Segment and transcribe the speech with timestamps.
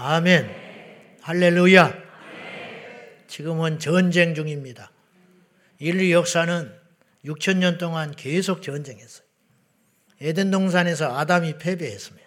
[0.00, 0.48] 아멘.
[1.22, 1.92] 할렐루야.
[3.26, 4.92] 지금은 전쟁 중입니다.
[5.80, 6.72] 인류 역사는
[7.24, 9.26] 6천 년 동안 계속 전쟁했어요.
[10.20, 12.22] 에덴 동산에서 아담이 패배했으면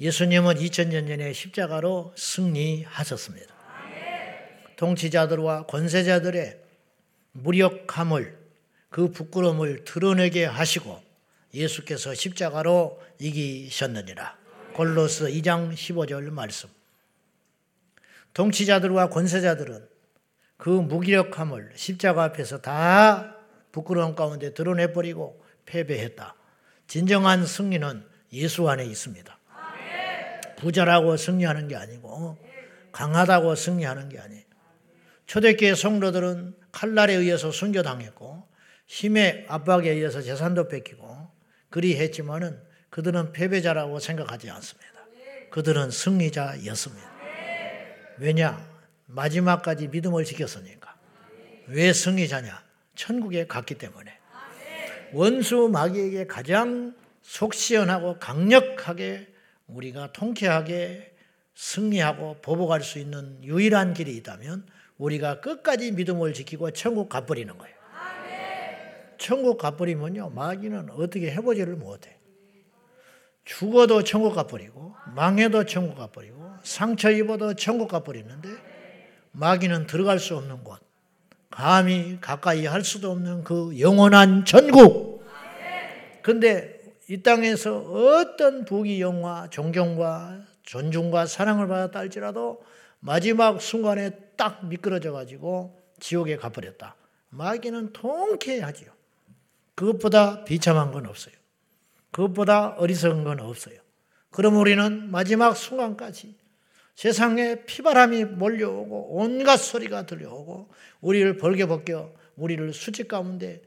[0.00, 3.54] 예수님은 2000년 전에 십자가로 승리하셨습니다.
[4.76, 6.58] 통치자들과 권세자들의
[7.32, 8.38] 무력함을
[8.90, 11.02] 그 부끄러움을 드러내게 하시고
[11.54, 14.39] 예수께서 십자가로 이기셨느니라.
[14.74, 16.68] 골로스 2장 15절 말씀.
[18.34, 19.88] 통치자들과 권세자들은
[20.56, 23.36] 그 무기력함을 십자가 앞에서 다
[23.72, 26.34] 부끄러움 가운데 드러내버리고 패배했다.
[26.86, 29.38] 진정한 승리는 예수 안에 있습니다.
[30.58, 32.38] 부자라고 승리하는 게 아니고
[32.92, 34.44] 강하다고 승리하는 게 아니에요.
[35.26, 38.48] 초대교회 성도들은 칼날에 의해서 순교당했고
[38.86, 41.30] 힘의 압박에 의해서 재산도 뺏기고
[41.70, 42.60] 그리 했지만은
[42.90, 44.90] 그들은 패배자라고 생각하지 않습니다.
[45.50, 47.10] 그들은 승리자였습니다.
[48.18, 48.68] 왜냐?
[49.06, 50.94] 마지막까지 믿음을 지켰으니까.
[51.66, 52.62] 왜 승리자냐?
[52.94, 54.18] 천국에 갔기 때문에.
[55.12, 59.32] 원수 마귀에게 가장 속 시원하고 강력하게
[59.66, 61.14] 우리가 통쾌하게
[61.54, 64.66] 승리하고 보복할 수 있는 유일한 길이 있다면
[64.98, 67.74] 우리가 끝까지 믿음을 지키고 천국 가버리는 거예요.
[69.18, 72.19] 천국 가버리면요, 마귀는 어떻게 해보지를 못해.
[73.50, 78.48] 죽어도 천국 가버리고, 망해도 천국 가버리고, 상처 입어도 천국 가버리는데,
[79.32, 80.80] 마귀는 들어갈 수 없는 곳,
[81.50, 85.24] 감히 가까이 할 수도 없는 그 영원한 천국.
[86.22, 92.62] 근데 이 땅에서 어떤 부귀 영화, 존경과 존중과 사랑을 받았다 할지라도
[93.00, 96.94] 마지막 순간에 딱 미끄러져 가지고 지옥에 가버렸다.
[97.30, 98.90] 마귀는 통쾌하지요.
[99.74, 101.39] 그것보다 비참한 건 없어요.
[102.10, 103.78] 그것보다 어리석은 건 없어요.
[104.30, 106.36] 그럼 우리는 마지막 순간까지
[106.94, 110.68] 세상에 피바람이 몰려오고 온갖 소리가 들려오고
[111.00, 113.62] 우리를 벌게 벗겨 우리를 수직 가운데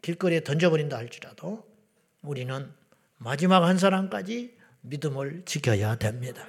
[0.00, 1.64] 길거리에 던져버린다 할지라도
[2.22, 2.72] 우리는
[3.18, 6.46] 마지막 한 사람까지 믿음을 지켜야 됩니다.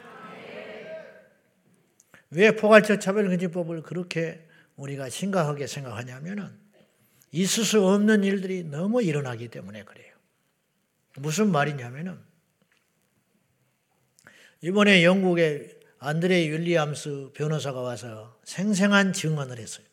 [2.32, 6.50] 왜 포괄적 차별금지법을 그렇게 우리가 심각하게 생각하냐면은
[7.32, 10.13] 있을 수 없는 일들이 너무 일어나기 때문에 그래요.
[11.18, 12.20] 무슨 말이냐면은
[14.62, 19.86] 이번에 영국의 안드레 윌리암스 변호사가 와서 생생한 증언을 했어요.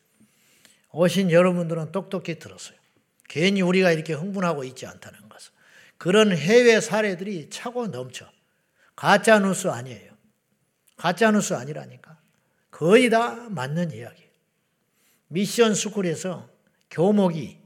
[0.91, 2.77] 오신 여러분들은 똑똑히 들었어요.
[3.29, 5.53] 괜히 우리가 이렇게 흥분하고 있지 않다는 것을.
[5.97, 8.29] 그런 해외 사례들이 차고 넘쳐.
[8.95, 10.11] 가짜 뉴스 아니에요.
[10.97, 12.19] 가짜 뉴스 아니라니까.
[12.71, 14.23] 거의 다 맞는 이야기.
[15.27, 16.49] 미션 스쿨에서
[16.89, 17.60] 교목이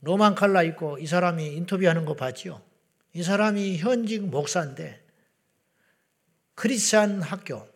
[0.00, 2.62] 로만 칼라 입고 이 사람이 인터뷰하는 거 봤죠?
[3.14, 5.02] 이 사람이 현직 목사인데
[6.54, 7.66] 크리스찬 학교,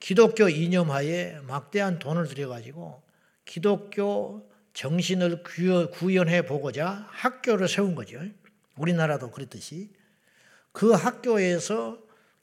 [0.00, 3.02] 기독교 이념하에 막대한 돈을 들여가지고
[3.44, 8.20] 기독교 정신을 구현해 보고자 학교를 세운 거죠.
[8.76, 9.90] 우리나라도 그랬듯이.
[10.72, 11.98] 그 학교에서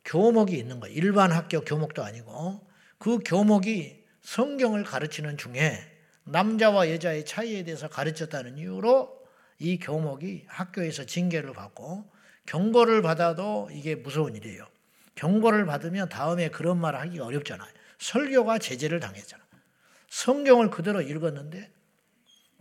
[0.05, 0.95] 교목이 있는 거예요.
[0.95, 5.92] 일반 학교 교목도 아니고 그 교목이 성경을 가르치는 중에
[6.25, 9.23] 남자와 여자의 차이에 대해서 가르쳤다는 이유로
[9.59, 12.11] 이 교목이 학교에서 징계를 받고
[12.45, 14.67] 경고를 받아도 이게 무서운 일이에요.
[15.15, 17.71] 경고를 받으면 다음에 그런 말을 하기 어렵잖아요.
[17.99, 19.43] 설교가 제재를 당했잖아.
[20.09, 21.71] 성경을 그대로 읽었는데,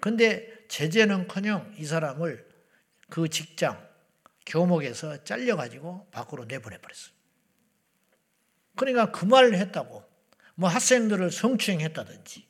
[0.00, 2.49] 근데 제재는커녕 이 사람을
[3.09, 3.87] 그 직장,
[4.47, 7.12] 교목에서 잘려가지고 밖으로 내보내버렸어요.
[8.77, 10.05] 그러니까 그 말을 했다고,
[10.55, 12.47] 뭐 학생들을 성추행했다든지,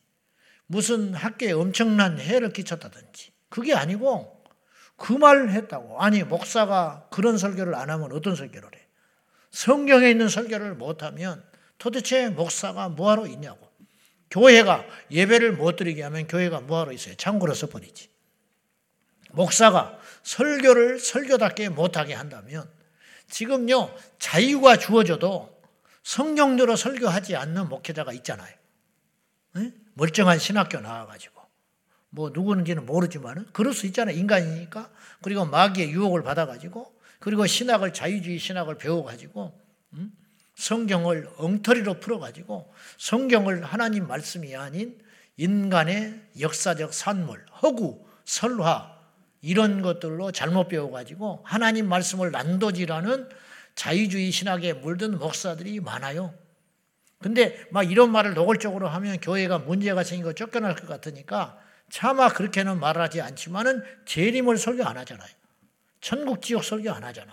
[0.73, 4.43] 무슨 학교에 엄청난 해를 끼쳤다든지, 그게 아니고
[4.97, 6.01] 그 말을 했다고.
[6.01, 8.87] 아니, 목사가 그런 설교를 안 하면 어떤 설교를 해?
[9.51, 11.45] 성경에 있는 설교를 못하면
[11.77, 13.71] 도대체 목사가 뭐하러 있냐고.
[14.31, 17.17] 교회가 예배를 못 드리게 하면 교회가 뭐하러 있어요?
[17.17, 18.09] 창고로 써버리지.
[19.33, 22.67] 목사가 설교를 설교답게 못하게 한다면
[23.29, 25.55] 지금요, 자유가 주어져도
[26.03, 28.55] 성경대로 설교하지 않는 목회자가 있잖아요.
[29.55, 29.73] 네?
[29.95, 31.41] 멀쩡한 신학교 나와가지고.
[32.11, 34.17] 뭐 누구는지는 모르지만 그럴 수 있잖아요.
[34.17, 34.91] 인간이니까.
[35.23, 39.59] 그리고 마귀의 유혹을 받아가지고 그리고 신학을 자유주의 신학을 배워가지고
[39.95, 40.13] 음?
[40.55, 45.01] 성경을 엉터리로 풀어가지고 성경을 하나님 말씀이 아닌
[45.37, 48.93] 인간의 역사적 산물, 허구, 설화
[49.41, 53.29] 이런 것들로 잘못 배워가지고 하나님 말씀을 난도질하는
[53.75, 56.35] 자유주의 신학에 물든 목사들이 많아요.
[57.23, 61.59] 근데 막 이런 말을 노골적으로 하면 교회가 문제가 생기고 쫓겨날 것 같으니까
[61.89, 65.29] 차마 그렇게는 말하지 않지만은 재림을 설교 안 하잖아요.
[66.01, 67.33] 천국 지옥 설교 안 하잖아.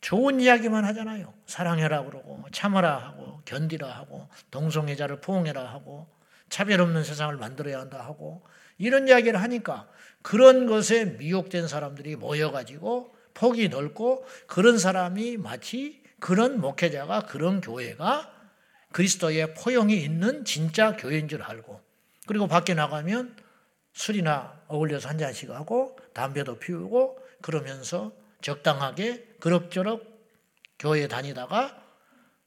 [0.00, 1.32] 좋은 이야기만 하잖아요.
[1.46, 6.08] 사랑해라 그러고 참아라 하고 견디라 하고 동성애자를 포옹해라 하고
[6.48, 8.44] 차별 없는 세상을 만들어야 한다 하고
[8.78, 9.88] 이런 이야기를 하니까
[10.22, 18.32] 그런 것에 미혹된 사람들이 모여가지고 폭이 넓고 그런 사람이 마치 그런 목회자가 그런 교회가
[18.92, 21.80] 그리스도의 포용이 있는 진짜 교회인 줄 알고
[22.28, 23.36] 그리고 밖에 나가면
[23.92, 30.06] 술이나 어울려서 한 잔씩 하고 담배도 피우고 그러면서 적당하게 그럭저럭
[30.78, 31.82] 교회 다니다가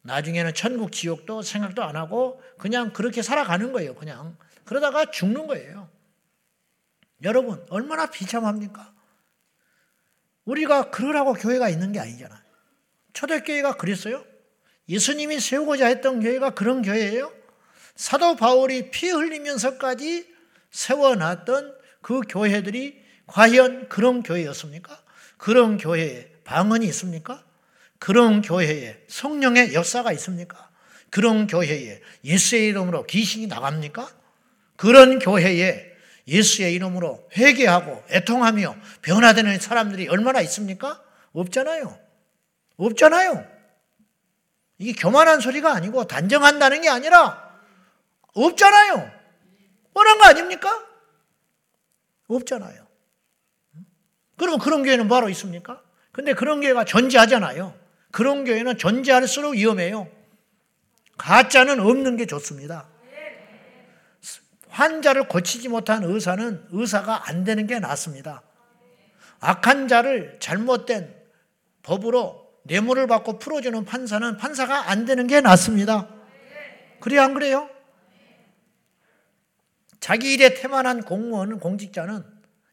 [0.04, 3.94] 나중에는 천국 지옥도 생각도 안 하고 그냥 그렇게 살아가는 거예요.
[3.96, 5.90] 그냥 그러다가 죽는 거예요.
[7.24, 8.94] 여러분 얼마나 비참합니까?
[10.46, 12.45] 우리가 그러라고 교회가 있는 게 아니잖아요.
[13.16, 14.24] 초대교회가 그랬어요?
[14.88, 17.34] 예수님이 세우고자 했던 교회가 그런 교회예요?
[17.96, 20.28] 사도 바울이 피 흘리면서까지
[20.70, 25.02] 세워놨던 그 교회들이 과연 그런 교회였습니까?
[25.38, 27.44] 그런 교회에 방언이 있습니까?
[27.98, 30.70] 그런 교회에 성령의 역사가 있습니까?
[31.10, 34.10] 그런 교회에 예수의 이름으로 귀신이 나갑니까?
[34.76, 35.94] 그런 교회에
[36.28, 41.02] 예수의 이름으로 회개하고 애통하며 변화되는 사람들이 얼마나 있습니까?
[41.32, 42.05] 없잖아요.
[42.78, 43.46] 없잖아요.
[44.78, 47.60] 이게 교만한 소리가 아니고 단정한다는 게 아니라
[48.34, 49.12] 없잖아요.
[49.94, 50.86] 뻔한 거 아닙니까?
[52.28, 52.86] 없잖아요.
[54.38, 55.82] 그러면 그런 교회는 바로 있습니까?
[56.12, 57.74] 근데 그런 교회가 존재하잖아요.
[58.12, 60.10] 그런 교회는 존재할수록 위험해요.
[61.18, 62.88] 가짜는 없는 게 좋습니다.
[64.70, 68.42] 환자를 고치지 못한 의사는 의사가 안 되는 게 낫습니다.
[69.40, 71.16] 악한 자를 잘못된
[71.84, 76.10] 법으로 뇌물을 받고 풀어주는 판사는 판사가 안 되는 게 낫습니다.
[77.00, 77.70] 그래 안 그래요?
[80.00, 82.24] 자기 일에 태만한 공무원, 공직자는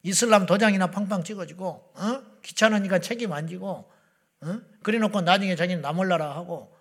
[0.03, 2.23] 이슬람 도장이나 팡팡 찍어주고, 어?
[2.43, 3.91] 귀찮으니까 책임 안 지고,
[4.41, 4.61] 어?
[4.83, 6.75] 그래 놓고 나중에 자기는 나 몰라라 하고,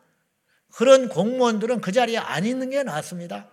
[0.74, 3.48] 그런 공무원들은 그 자리에 안 있는 게 낫습니다.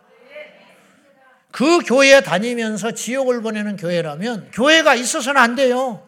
[1.51, 6.07] 그 교회 다니면서 지옥을 보내는 교회라면 교회가 있어서는 안 돼요.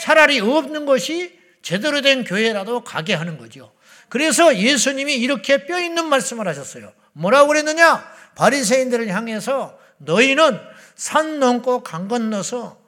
[0.00, 1.37] 차라리 없는 것이
[1.68, 3.70] 제대로 된 교회라도 가게 하는 거죠.
[4.08, 6.94] 그래서 예수님이 이렇게 뼈 있는 말씀을 하셨어요.
[7.12, 8.10] 뭐라고 그랬느냐?
[8.36, 10.58] 바리새인들을 향해서 너희는
[10.94, 12.80] 산 넘고 강 건너서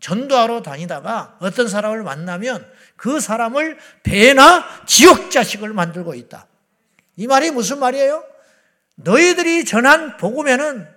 [0.00, 6.48] 전도하러 다니다가 어떤 사람을 만나면 그 사람을 배나 지옥 자식을 만들고 있다.
[7.14, 8.24] 이 말이 무슨 말이에요?
[8.96, 10.88] 너희들이 전한 복음에는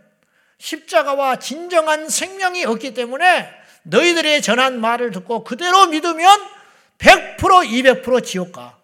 [0.58, 3.48] 십자가와 진정한 생명이 없기 때문에
[3.84, 6.57] 너희들의 전한 말을 듣고 그대로 믿으면
[7.00, 8.78] 100% 200% 지옥 가.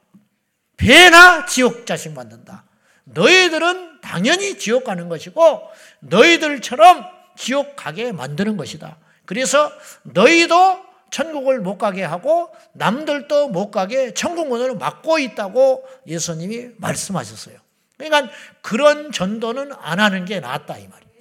[0.77, 2.63] 배나 지옥 자식 만든다.
[3.06, 5.62] 너희들은 당연히 지옥 가는 것이고
[6.00, 7.06] 너희들처럼
[7.36, 8.98] 지옥 가게 만드는 것이다.
[9.25, 9.71] 그래서
[10.04, 17.57] 너희도 천국을 못 가게 하고 남들도 못 가게 천국 문을 막고 있다고 예수님이 말씀하셨어요.
[17.98, 21.13] 그러니까 그런 전도는 안 하는 게 낫다 이 말이에요.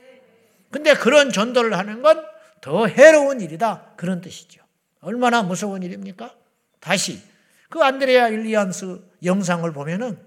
[0.70, 4.62] 근데 그런 전도를 하는 건 더 해로운 일이다 그런 뜻이죠.
[5.02, 6.32] 얼마나 무서운 일입니까?
[6.82, 7.22] 다시
[7.70, 10.18] 그 안드레아 일리안스 영상을 보면은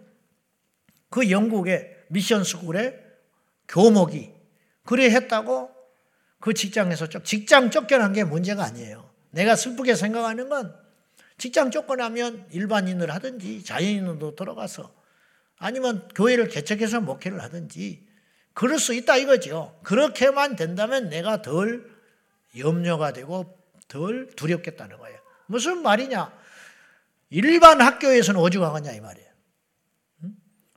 [1.10, 2.98] 그 영국의 미션 스쿨에
[3.68, 4.32] 교목이
[4.86, 5.70] 그래 했다고
[6.40, 9.10] 그 직장에서 쫓, 직장 쫓겨난 게 문제가 아니에요.
[9.32, 10.74] 내가 슬프게 생각하는 건
[11.38, 14.94] 직장 쫓겨나면 일반인을 하든지 자연인으로 들어가서
[15.58, 18.08] 아니면 교회를 개척해서 목회를 하든지
[18.54, 19.78] 그럴 수 있다 이거죠.
[19.84, 21.86] 그렇게만 된다면 내가 덜
[22.58, 23.60] 염려가 되고
[23.90, 25.20] 덜 두렵겠다는 거예요.
[25.48, 26.45] 무슨 말이냐?
[27.36, 29.30] 일반 학교에서는 오죽하겠냐 이 말이에요.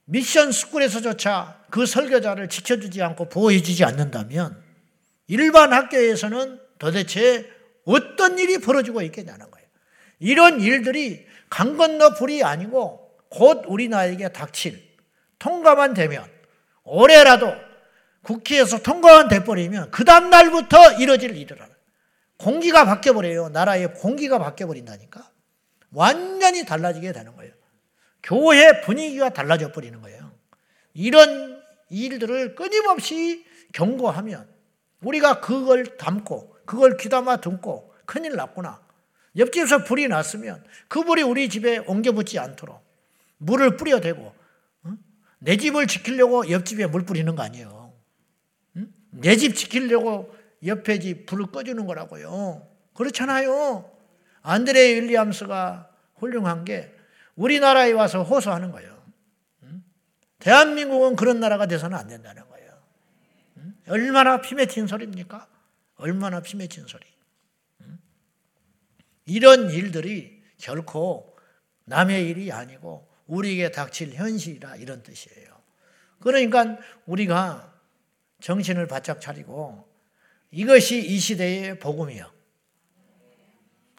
[0.07, 4.61] 미션 스쿨에서조차 그 설교자를 지켜주지 않고 보호해주지 않는다면
[5.29, 7.49] 일반 학교에서는 도대체
[7.85, 9.69] 어떤 일이 벌어지고 있겠냐는 거예요.
[10.19, 14.83] 이런 일들이 강 건너 불이 아니고 곧 우리 나에게 닥칠
[15.39, 16.29] 통과만 되면
[16.83, 17.55] 올해라도
[18.23, 21.69] 국회에서 통과만 돼버리면 그 다음날부터 이뤄질 일이라
[22.37, 23.51] 공기가 바뀌어버려요.
[23.51, 25.38] 나라의 공기가 바뀌어버린다니까.
[25.93, 27.53] 완전히 달라지게 되는 거예요.
[28.23, 30.33] 교회 분위기가 달라져 버리는 거예요.
[30.95, 34.49] 이런 일들을 끊임없이 경고하면
[35.01, 38.83] 우리가 그걸 담고 그걸 귀담아 듣고 큰일 났구나.
[39.37, 42.83] 옆집에서 불이 났으면 그 불이 우리 집에 옮겨 붙지 않도록
[43.39, 44.35] 물을 뿌려대고
[45.39, 47.93] 내 집을 지키려고 옆집에 물 뿌리는 거 아니에요.
[49.11, 52.67] 내집 지키려고 옆에 집 불을 꺼주는 거라고요.
[52.95, 53.98] 그렇잖아요.
[54.43, 56.95] 안드레 윌리엄스가 훌륭한 게
[57.37, 58.99] 우리나라에 와서 호소하는 거예요.
[60.39, 62.83] 대한민국은 그런 나라가 돼서는 안 된다는 거예요.
[63.89, 65.49] 얼마나 피 맺힌 소리입니까?
[65.97, 67.05] 얼마나 피 맺힌 소리.
[69.27, 71.37] 이런 일들이 결코
[71.85, 75.49] 남의 일이 아니고 우리에게 닥칠 현실이라 이런 뜻이에요.
[76.21, 77.73] 그러니까 우리가
[78.41, 79.87] 정신을 바짝 차리고
[80.51, 82.38] 이것이 이 시대의 복음이요.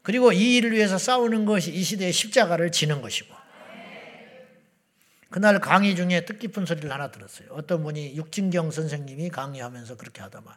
[0.04, 3.36] 그리고 이 일을 위해서 싸우는 것이 이 시대의 십자가를 지는 것이고.
[5.30, 7.50] 그날 강의 중에 뜻깊은 소리를 하나 들었어요.
[7.52, 10.56] 어떤 분이 육진경 선생님이 강의하면서 그렇게 하더만.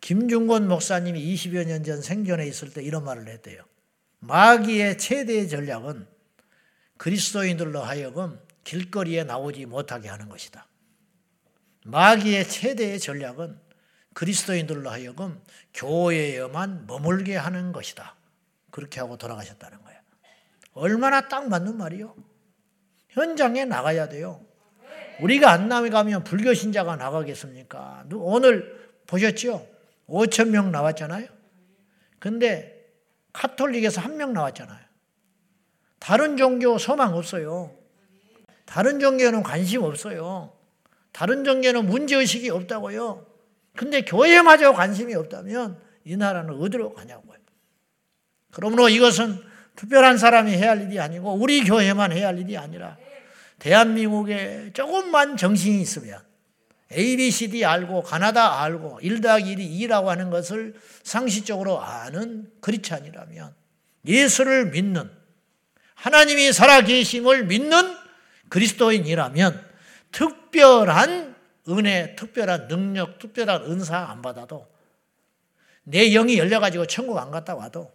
[0.00, 3.62] 김중곤 목사님이 20여 년 전 생전에 있을 때 이런 말을 했대요.
[4.20, 6.06] 마귀의 최대의 전략은
[6.96, 10.66] 그리스도인들로 하여금 길거리에 나오지 못하게 하는 것이다.
[11.84, 13.58] 마귀의 최대의 전략은
[14.14, 15.38] 그리스도인들로 하여금
[15.74, 18.16] 교회에만 머물게 하는 것이다.
[18.74, 20.00] 그렇게 하고 돌아가셨다는 거예요.
[20.72, 22.16] 얼마나 딱 맞는 말이요?
[23.10, 24.44] 현장에 나가야 돼요.
[25.20, 28.06] 우리가 안 나가면 불교 신자가 나가겠습니까?
[28.14, 29.64] 오늘 보셨죠?
[30.08, 31.28] 5천 명 나왔잖아요.
[32.18, 32.84] 근데
[33.32, 34.84] 카톨릭에서 한 명 나왔잖아요.
[36.00, 37.78] 다른 종교 소망 없어요.
[38.64, 40.52] 다른 종교는 관심 없어요.
[41.12, 43.24] 다른 종교는 문제의식이 없다고요.
[43.76, 47.33] 근데 교회마저 관심이 없다면 이 나라는 어디로 가냐고요.
[48.54, 49.42] 그러므로 이것은
[49.76, 52.96] 특별한 사람이 해야 할 일이 아니고 우리 교회만 해야 할 일이 아니라
[53.58, 56.20] 대한민국에 조금만 정신이 있으면
[56.92, 62.50] A, B, C, D 알고 가나다 알고 1 더하기 1이 2라고 하는 것을 상식적으로 아는
[62.60, 63.54] 크리스찬이라면
[64.06, 65.10] 예수를 믿는
[65.94, 67.96] 하나님이 살아계심을 믿는
[68.48, 69.64] 그리스도인이라면
[70.12, 71.34] 특별한
[71.70, 74.68] 은혜, 특별한 능력, 특별한 은사 안 받아도
[75.82, 77.90] 내 영이 열려가지고 천국 안 갔다 와도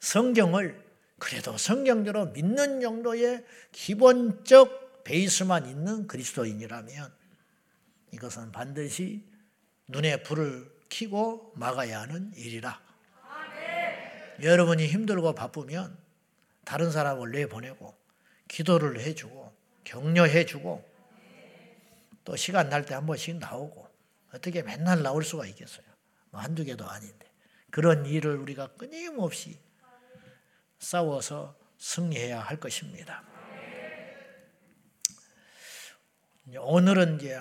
[0.00, 0.82] 성경을
[1.18, 7.12] 그래도 성경대로 믿는 정도의 기본적 베이스만 있는 그리스도인이라면
[8.12, 9.24] 이것은 반드시
[9.88, 12.80] 눈에 불을 켜고 막아야 하는 일이라.
[14.42, 15.96] 여러분이 힘들고 바쁘면
[16.64, 17.94] 다른 사람을 내보내고
[18.48, 19.52] 기도를 해주고
[19.84, 20.88] 격려해주고
[22.24, 23.88] 또 시간 날 때 한 번씩 나오고
[24.32, 25.84] 어떻게 맨날 나올 수가 있겠어요.
[26.30, 27.26] 뭐 한두 개도 아닌데
[27.70, 29.58] 그런 일을 우리가 끊임없이
[30.80, 33.22] 싸워서 승리해야 할 것입니다.
[36.58, 37.40] 오늘은 이제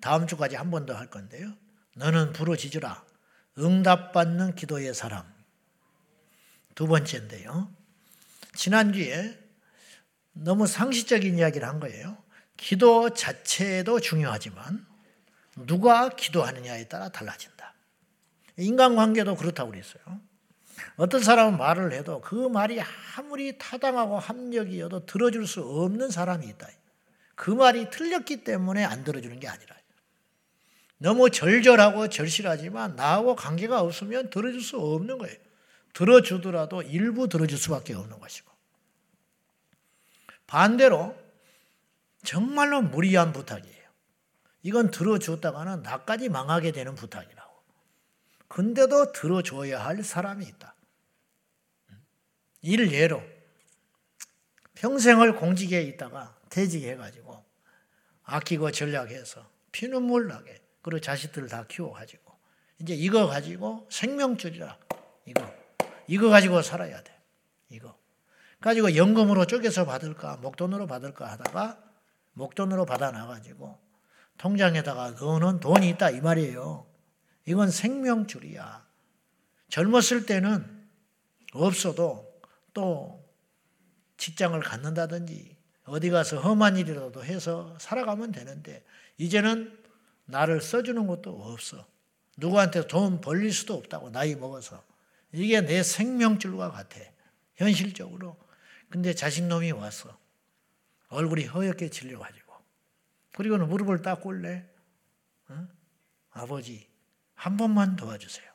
[0.00, 1.52] 다음 주까지 한 번 더 할 건데요.
[1.94, 3.04] 너는 부르짖으라.
[3.58, 5.32] 응답받는 기도의 사람.
[6.74, 7.72] 두 번째인데요.
[8.56, 9.38] 지난주에
[10.32, 12.18] 너무 상식적인 이야기를 한 거예요.
[12.56, 14.84] 기도 자체도 중요하지만
[15.66, 17.74] 누가 기도하느냐에 따라 달라진다.
[18.56, 20.02] 인간관계도 그렇다고 그랬어요.
[20.96, 22.80] 어떤 사람은 말을 해도 그 말이
[23.16, 26.68] 아무리 타당하고 합력이어도 들어줄 수 없는 사람이 있다.
[27.34, 29.74] 그 말이 틀렸기 때문에 안 들어주는 게 아니라
[30.98, 35.36] 너무 절절하고 절실하지만 나하고 관계가 없으면 들어줄 수 없는 거예요.
[35.92, 38.50] 들어주더라도 일부 들어줄 수밖에 없는 것이고
[40.46, 41.16] 반대로
[42.22, 43.84] 정말로 무리한 부탁이에요.
[44.62, 47.54] 이건 들어줬다가는 나까지 망하게 되는 부탁이라고.
[48.48, 50.73] 근데도 들어줘야 할 사람이 있다.
[52.64, 53.22] 일예로
[54.74, 57.44] 평생을 공직에 있다가 퇴직해가지고
[58.24, 62.32] 아끼고 전략해서 피눈물 나게 그리고 자식들을 다 키워가지고
[62.80, 64.78] 이제 이거 가지고 생명줄이라
[65.26, 65.54] 이거
[66.06, 67.12] 이거 가지고 살아야 돼
[67.68, 67.96] 이거
[68.60, 71.82] 가지고 연금으로 쪼개서 받을까 목돈으로 받을까 하다가
[72.32, 73.78] 목돈으로 받아 놔가지고
[74.38, 76.86] 통장에다가 넣어놓은 돈이 있다 이 말이에요.
[77.46, 78.86] 이건 생명줄이야.
[79.68, 80.88] 젊었을 때는
[81.52, 82.33] 없어도
[82.74, 83.24] 또
[84.18, 88.84] 직장을 갖는다든지 어디 가서 험한 일이라도 해서 살아가면 되는데
[89.16, 89.82] 이제는
[90.26, 91.86] 나를 써주는 것도 없어.
[92.36, 94.84] 누구한테 돈 벌릴 수도 없다고 나이 먹어서.
[95.32, 97.00] 이게 내 생명줄과 같아.
[97.56, 98.36] 현실적으로.
[98.88, 100.16] 근데 자식놈이 왔어.
[101.08, 102.54] 얼굴이 허옇게 질려가지고.
[103.32, 104.64] 그리고는 무릎을 딱 꿇래.
[105.48, 105.68] 어?
[106.30, 106.88] 아버지,
[107.34, 108.50] 한 번만 도와주세요.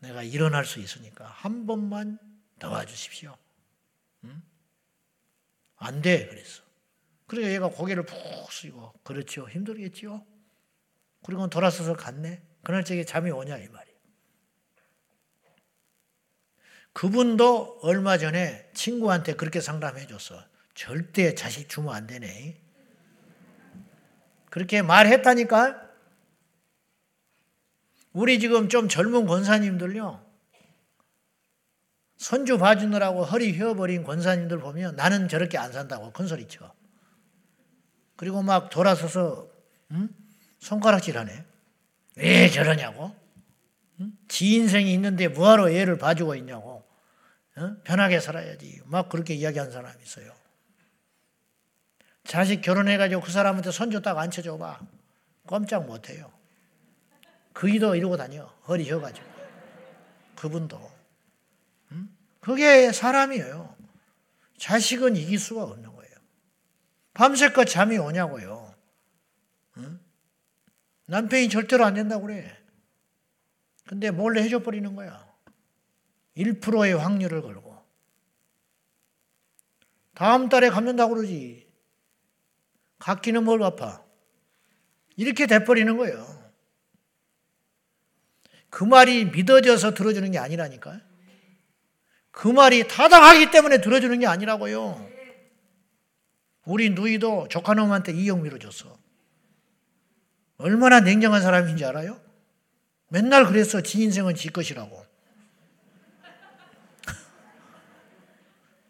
[0.00, 2.18] 내가 일어날 수 있으니까 한 번만
[2.58, 3.36] 도와주십시오.
[4.24, 4.42] 응?
[5.76, 6.62] 안 돼, 그랬어.
[7.26, 8.16] 그러니까 얘가 고개를 푹
[8.50, 9.48] 숙이고, 그렇죠.
[9.48, 10.24] 힘들겠지요.
[11.24, 12.42] 그리고 돌아서서 갔네.
[12.62, 13.96] 그날 저게 잠이 오냐, 이 말이에요.
[16.92, 20.42] 그분도 얼마 전에 친구한테 그렇게 상담해 줬어.
[20.74, 22.62] 절대 자식 주면 안 되네.
[24.48, 25.90] 그렇게 말했다니까?
[28.14, 30.25] 우리 지금 좀 젊은 권사님들요.
[32.26, 36.74] 손주 봐주느라고 허리 휘어버린 권사님들 보면 나는 저렇게 안 산다고 큰소리 쳐.
[38.16, 39.48] 그리고 막 돌아서서
[39.92, 40.08] 응?
[40.58, 41.44] 손가락질 하네.
[42.16, 43.14] 왜 저러냐고?
[44.00, 44.10] 응?
[44.26, 46.84] 지 인생이 있는데 뭐하러 애를 봐주고 있냐고.
[47.58, 47.76] 어?
[47.84, 48.80] 편하게 살아야지.
[48.86, 50.34] 막 그렇게 이야기한 사람이 있어요.
[52.24, 54.80] 자식 결혼해가지고 그 사람한테 손주 딱 앉혀줘 봐.
[55.46, 56.32] 꼼짝 못해요.
[57.52, 58.46] 그이도 이러고 다녀.
[58.66, 59.28] 허리 혀가지고.
[60.34, 60.95] 그분도.
[62.46, 62.50] 음?
[62.50, 63.76] 그게 사람이에요.
[64.56, 66.14] 자식은 이길 수가 없는 거예요.
[67.12, 68.74] 밤새껏 잠이 오냐고요.
[69.78, 70.00] 응?
[71.06, 72.56] 남편이 절대로 안 된다고 그래.
[73.86, 75.26] 근데 몰래 해줘 버리는 거야.
[76.36, 77.76] 1%의 확률을 걸고.
[80.14, 81.66] 다음 달에 갚는다고 그러지.
[82.98, 84.04] 갚기는 뭘 갚아?
[85.16, 86.26] 이렇게 돼버리는 거예요.
[88.70, 91.00] 그 말이 믿어져서 들어주는 게 아니라니까.
[92.36, 95.08] 그 말이 타당하기 때문에 들어주는 게 아니라고요.
[96.66, 98.94] 우리 누이도 조카놈한테 2억 밀어줬어.
[100.58, 102.20] 얼마나 냉정한 사람인지 알아요?
[103.08, 103.80] 맨날 그랬어.
[103.80, 105.06] 지 인생은 지 것이라고.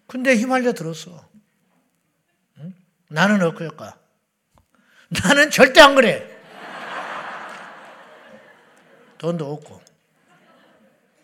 [0.09, 1.29] 근데 휘말려 들었어.
[2.59, 2.75] 응?
[3.07, 3.97] 나는 어떨까?
[5.23, 6.29] 나는 절대 안 그래.
[9.19, 9.81] 돈도 없고.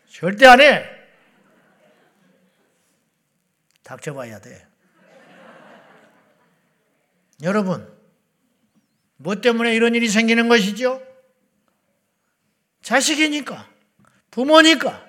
[0.09, 1.02] 절대 안 해.
[3.93, 4.67] 닥쳐봐야 돼.
[7.43, 7.93] 여러분,
[9.17, 11.03] 뭐 때문에 이런 일이 생기는 것이죠?
[12.83, 13.69] 자식이니까,
[14.31, 15.07] 부모니까,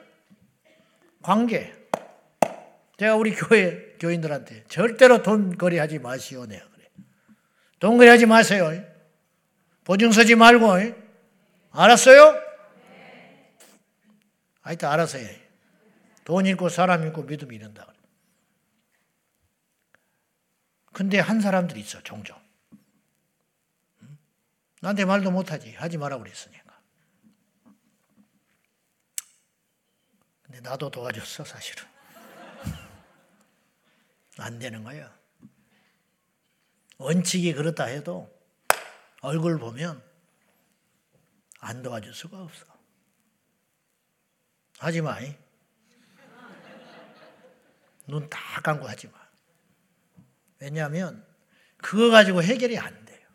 [1.21, 1.73] 관계.
[2.97, 6.45] 제가 우리 교회 교인들한테 절대로 돈 거래하지 마시오.
[6.45, 6.89] 내가 그래.
[7.79, 8.69] 돈 거래하지 마세요.
[9.83, 10.67] 보증 서지 말고.
[11.71, 12.41] 알았어요?
[14.61, 15.41] 하여튼 알아서 해.
[16.23, 17.92] 돈 있고 사람 있고 믿음 이른다.
[20.93, 22.41] 근데 한 사람들이 있어, 종종.
[24.81, 25.73] 나한테 말도 못하지.
[25.73, 26.79] 하지 마라 그랬으니까.
[30.43, 31.83] 근데 나도 도와줬어, 사실은.
[34.37, 35.17] 안 되는 거야.
[36.97, 38.31] 원칙이 그렇다 해도
[39.21, 40.03] 얼굴 보면
[41.59, 42.65] 안 도와줄 수가 없어.
[44.77, 45.17] 하지 마.
[48.05, 49.22] 눈 다 감고 하지 마.
[50.63, 51.25] 왜냐하면
[51.77, 53.27] 그거 가지고 해결이 안 돼요.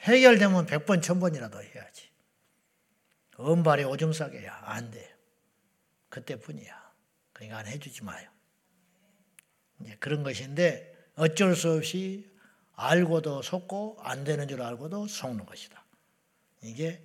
[0.00, 2.10] 해결되면 100번, 1000번이라도 해야지.
[3.36, 4.62] 엄발에 오줌 싸게야.
[4.64, 5.14] 안 돼요.
[6.08, 6.92] 그때뿐이야.
[7.34, 8.30] 그러니까 안 해주지 마요.
[10.00, 12.34] 그런 것인데 어쩔 수 없이
[12.76, 15.84] 알고도 속고 안 되는 줄 알고도 속는 것이다.
[16.62, 17.02] 이게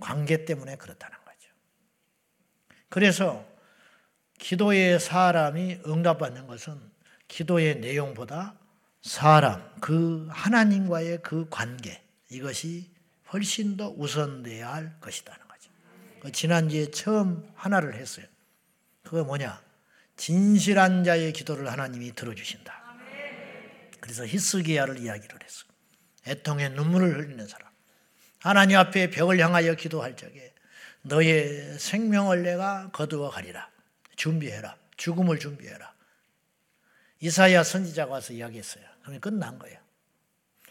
[0.00, 1.50] 관계 때문에 그렇다는 거죠.
[2.88, 3.46] 그래서
[4.40, 6.93] 기도의 사람이 응답받는 것은
[7.28, 8.58] 기도의 내용보다
[9.02, 12.90] 사람, 그 하나님과의 그 관계, 이것이
[13.32, 15.70] 훨씬 더 우선돼야 할 것이라는 거죠.
[16.20, 18.26] 그 지난주에 처음 하나를 했어요.
[19.02, 19.62] 그거 뭐냐?
[20.16, 22.82] 진실한 자의 기도를 하나님이 들어주신다.
[24.00, 25.64] 그래서 히스기야를 이야기를 했어.
[26.26, 27.68] 애통의 눈물을 흘리는 사람.
[28.38, 30.52] 하나님 앞에 벽을 향하여 기도할 적에
[31.02, 33.70] 너의 생명을 내가 거두어 가리라.
[34.16, 34.76] 준비해라.
[34.96, 35.93] 죽음을 준비해라.
[37.24, 38.84] 이사야 선지자가 와서 이야기했어요.
[39.00, 39.78] 그러면 끝난 거예요.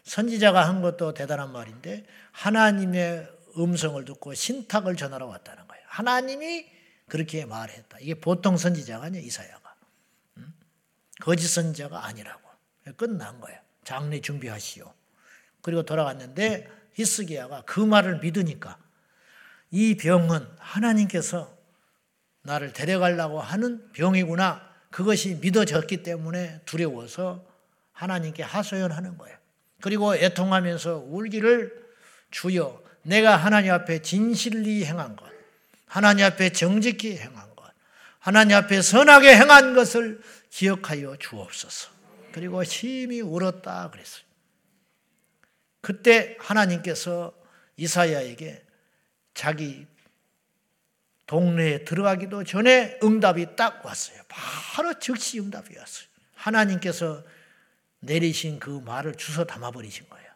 [0.04, 5.84] 선지자가 한 것도 대단한 말인데 하나님의 음성을 듣고 신탁을 전하러 왔다는 거예요.
[5.88, 6.68] 하나님이
[7.08, 7.98] 그렇게 말했다.
[8.02, 9.76] 이게 보통 선지자가 아니야, 이사야가.
[10.38, 10.54] 응?
[11.22, 12.42] 거짓 선지자가 아니라고.
[12.98, 13.60] 끝난 거예요.
[13.84, 14.94] 장례 준비하시오.
[15.62, 18.78] 그리고 돌아갔는데 히스기야가 그 말을 믿으니까
[19.72, 21.58] 이 병은 하나님께서
[22.44, 24.73] 나를 데려가려고 하는 병이구나.
[24.94, 27.44] 그것이 믿어졌기 때문에 두려워서
[27.94, 29.36] 하나님께 하소연하는 거예요.
[29.82, 31.84] 그리고 애통하면서 울기를
[32.30, 35.26] 주여 내가 하나님 앞에 진실리 행한 것,
[35.88, 37.74] 하나님 앞에 정직히 행한 것,
[38.20, 41.90] 하나님 앞에 선하게 행한 것을 기억하여 주옵소서.
[42.32, 44.24] 그리고 심히 울었다 그랬어요.
[45.82, 47.34] 그때 하나님께서
[47.78, 48.64] 이사야에게
[49.34, 49.88] 자기
[51.26, 54.22] 동네에 들어가기도 전에 응답이 딱 왔어요.
[54.28, 56.08] 바로 즉시 응답이 왔어요.
[56.36, 57.24] 하나님께서
[58.00, 60.28] 내리신 그 말을 주워 담아버리신 거예요.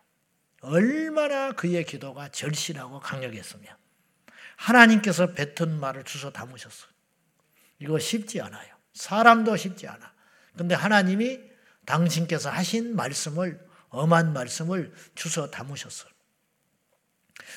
[0.62, 3.66] 얼마나 그의 기도가 절실하고 강력했으면
[4.56, 6.90] 하나님께서 뱉은 말을 주워 담으셨어요.
[7.80, 8.76] 이거 쉽지 않아요.
[8.94, 10.14] 사람도 쉽지 않아.
[10.56, 11.40] 근데 하나님이
[11.86, 16.12] 당신께서 하신 말씀을 엄한 말씀을 주워 담으셨어요.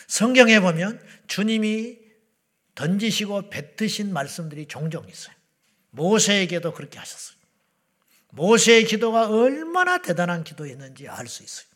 [0.06, 1.99] 성경에 보면 주님이
[2.80, 5.34] 던지시고 뱉으신 말씀들이 종종 있어요.
[5.90, 7.36] 모세에게도 그렇게 하셨어요.
[8.30, 11.66] 모세의 기도가 얼마나 대단한 기도였는지 알 수 있어요.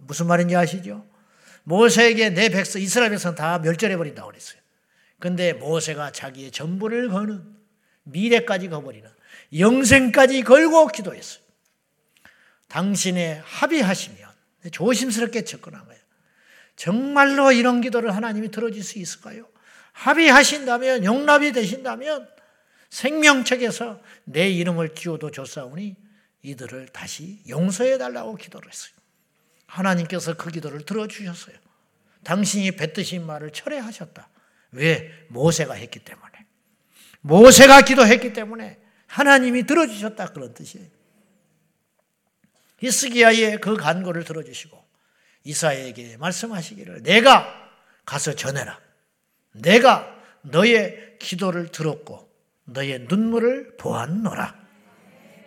[0.00, 1.04] 무슨 말인지 아시죠?
[1.64, 4.60] 모세에게 내 백성 이스라엘 백성 다 멸절해 버린다고 그랬어요.
[5.18, 7.56] 근데 모세가 자기의 전부를 거는
[8.04, 9.10] 미래까지 거버리는
[9.58, 11.42] 영생까지 걸고 기도했어요.
[12.68, 14.28] 당신의 합의하시면
[14.70, 16.00] 조심스럽게 접근한 거예요.
[16.76, 19.48] 정말로 이런 기도를 하나님이 들어줄 수 있을까요?
[19.98, 22.28] 합의하신다면 용납이 되신다면
[22.90, 25.96] 생명책에서 내 이름을 지워도 좋사오니
[26.42, 28.92] 이들을 다시 용서해 달라고 기도를 했어요.
[29.66, 31.56] 하나님께서 그 기도를 들어주셨어요.
[32.22, 34.28] 당신이 뱉으신 말을 철회하셨다.
[34.72, 35.26] 왜?
[35.28, 36.46] 모세가 했기 때문에.
[37.20, 40.32] 모세가 기도했기 때문에 하나님이 들어주셨다.
[40.32, 40.86] 그런 뜻이에요.
[42.78, 44.86] 히스기야의 그 간구를 들어주시고
[45.42, 47.52] 이사에게 말씀하시기를 내가
[48.04, 48.87] 가서 전해라.
[49.60, 52.28] 내가 너의 기도를 들었고
[52.64, 54.54] 너의 눈물을 보았노라.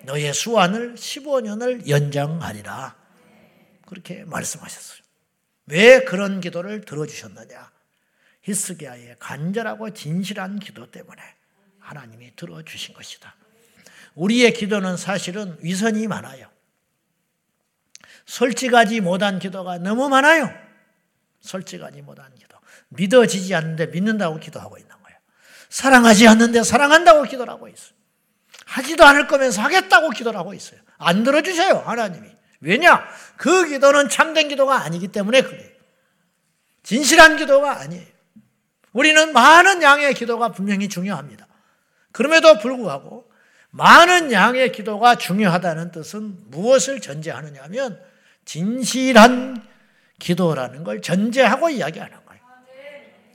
[0.03, 2.95] 너의 수완을 15년을 연장하리라.
[3.85, 5.01] 그렇게 말씀하셨어요.
[5.67, 7.71] 왜 그런 기도를 들어주셨느냐?
[8.43, 11.21] 히스기야의 간절하고 진실한 기도 때문에
[11.79, 13.35] 하나님이 들어주신 것이다.
[14.15, 16.49] 우리의 기도는 사실은 위선이 많아요.
[18.25, 20.49] 솔직하지 못한 기도가 너무 많아요.
[21.41, 22.50] 솔직하지 못한 기도.
[22.91, 25.17] 믿어지지 않는데 믿는다고 기도하고 있는 거예요.
[25.69, 27.91] 사랑하지 않는데 사랑한다고 기도를 하고 있어요.
[28.65, 30.79] 하지도 않을 거면서 하겠다고 기도를 하고 있어요.
[30.97, 32.29] 안 들어주셔요, 하나님이.
[32.61, 33.05] 왜냐?
[33.37, 35.69] 그 기도는 참된 기도가 아니기 때문에 그래요.
[36.83, 38.05] 진실한 기도가 아니에요.
[38.93, 41.47] 우리는 많은 양의 기도가 분명히 중요합니다.
[42.11, 43.29] 그럼에도 불구하고
[43.71, 48.01] 많은 양의 기도가 중요하다는 뜻은 무엇을 전제하느냐 하면
[48.43, 49.65] 진실한
[50.19, 52.20] 기도라는 걸 전제하고 이야기하는.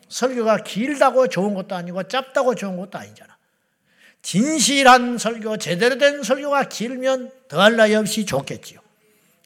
[0.09, 3.37] 설교가 길다고 좋은 것도 아니고 짧다고 좋은 것도 아니잖아.
[4.23, 8.81] 진실한 설교, 제대로 된 설교가 길면 더할 나위 없이 좋겠지요.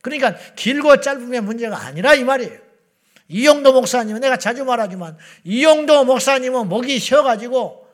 [0.01, 2.59] 그러니까 길고 짧으면 문제가 아니라 이 말이에요.
[3.29, 7.87] 이용도 목사님은 내가 자주 말하지만 이용도 목사님은 목이 쉬어가지고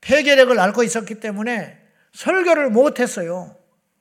[0.00, 1.78] 폐결핵을 앓고 있었기 때문에
[2.12, 3.56] 설교를 못했어요.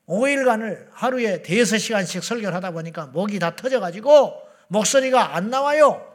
[0.07, 6.06] 5일간을 하루에 대여섯 시간씩 설교를 하다 보니까 목이 다 터져가지고 목소리가 안 나와요.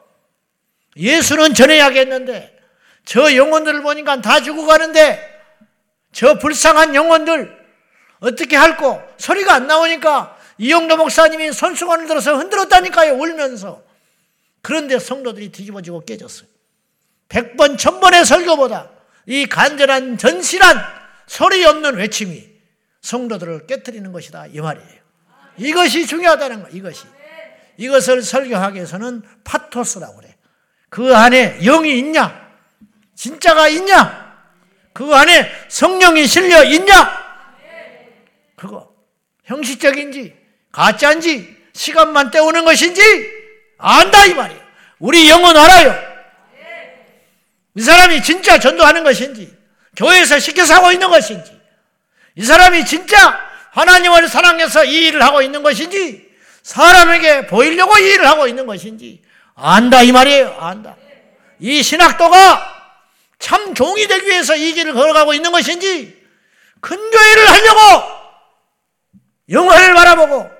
[0.96, 2.58] 예수는 전해야겠는데
[3.04, 5.30] 저 영혼들을 보니까 다 죽어가는데
[6.12, 7.60] 저 불쌍한 영혼들
[8.20, 13.82] 어떻게 할꼬 소리가 안 나오니까 이영도 목사님이 손수건을 들어서 흔들었다니까요 울면서
[14.60, 16.48] 그런데 성도들이 뒤집어지고 깨졌어요.
[17.28, 18.90] 백번 천번의 설교보다
[19.26, 20.78] 이 간절한 전실한
[21.26, 22.48] 소리 없는 외침이
[23.00, 25.02] 성도들을 깨뜨리는 것이다 이 말이에요.
[25.58, 27.06] 이것이 중요하다는 거 이것이.
[27.78, 30.31] 이것을 설교하기 위해서는 파토스라고 그래.
[30.92, 32.50] 그 안에 영이 있냐?
[33.16, 34.36] 진짜가 있냐?
[34.92, 37.18] 그 안에 성령이 실려 있냐?
[38.56, 38.92] 그거
[39.44, 40.36] 형식적인지
[40.70, 43.00] 가짜인지 시간만 때우는 것인지
[43.78, 44.60] 안다 이 말이에요.
[44.98, 45.98] 우리 영은 알아요.
[47.74, 49.50] 이 사람이 진짜 전도하는 것인지
[49.96, 51.58] 교회에서 시켜서 하고 있는 것인지
[52.34, 56.30] 이 사람이 진짜 하나님을 사랑해서 이 일을 하고 있는 것인지
[56.62, 59.22] 사람에게 보이려고 이 일을 하고 있는 것인지
[59.54, 60.56] 안다 이 말이에요.
[60.58, 60.96] 안다.
[61.58, 62.72] 이 신학도가
[63.38, 66.20] 참 종이 되기 위해서 이 길을 걸어가고 있는 것인지
[66.80, 68.22] 큰 교회를 하려고
[69.48, 70.50] 영화를 바라보고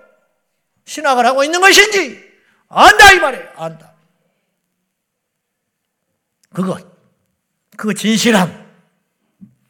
[0.85, 2.23] 신학을 하고 있는 것인지
[2.69, 3.49] 안다 이 말이에요.
[3.57, 3.93] 안다.
[6.53, 6.87] 그것.
[7.77, 8.63] 그 진실함.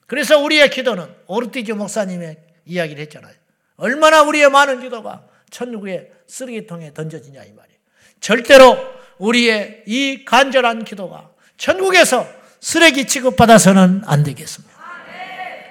[0.07, 3.35] 그래서 우리의 기도는 오르티즈 목사님의 이야기를 했잖아요.
[3.77, 7.79] 얼마나 우리의 많은 기도가 천국의 쓰레기통에 던져지냐 이 말이에요.
[8.21, 12.27] 절대로 우리의 이 간절한 기도가 천국에서
[12.61, 14.73] 쓰레기 취급받아서는 안 되겠습니다.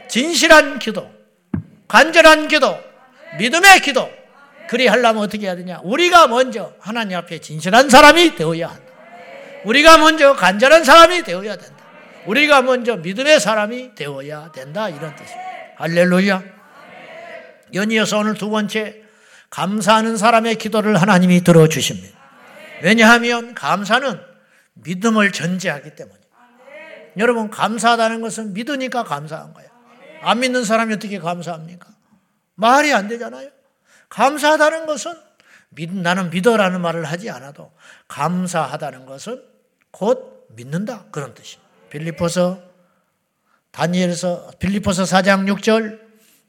[0.10, 1.10] 진실한 기도,
[1.88, 2.77] 간절한 기도,
[3.39, 4.10] 믿음의 기도,
[4.67, 5.80] 그리 하려면 어떻게 해야 되냐?
[5.84, 8.84] 우리가 먼저 하나님 앞에 진실한 사람이 되어야 한다.
[9.65, 11.75] 우리가 먼저 간절한 사람이 되어야 된다.
[12.25, 14.89] 우리가 먼저 믿음의 사람이 되어야 된다.
[14.89, 15.41] 이런 뜻입니다.
[15.77, 16.43] 할렐루야.
[17.73, 19.01] 연이어서 오늘 두 번째,
[19.49, 22.20] 감사하는 사람의 기도를 하나님이 들어주십니다.
[22.84, 24.20] 왜냐하면 감사는
[24.74, 26.20] 믿음을 전제하기 때문에.
[27.17, 29.67] 여러분, 감사하다는 것은 믿으니까 감사한 거야.
[30.22, 31.89] 안 믿는 사람이 어떻게 감사합니까?
[32.56, 33.50] 말이 안 되잖아요.
[34.10, 35.15] 감사하다는 것은
[36.02, 37.72] 나는 믿어라는 말을 하지 않아도
[38.08, 39.41] 감사하다는 것은
[39.91, 41.06] 곧 믿는다.
[41.12, 41.70] 그런 뜻입니다.
[41.89, 42.62] 빌리포서
[43.72, 46.00] 다니엘서 빌리포서 4장 6절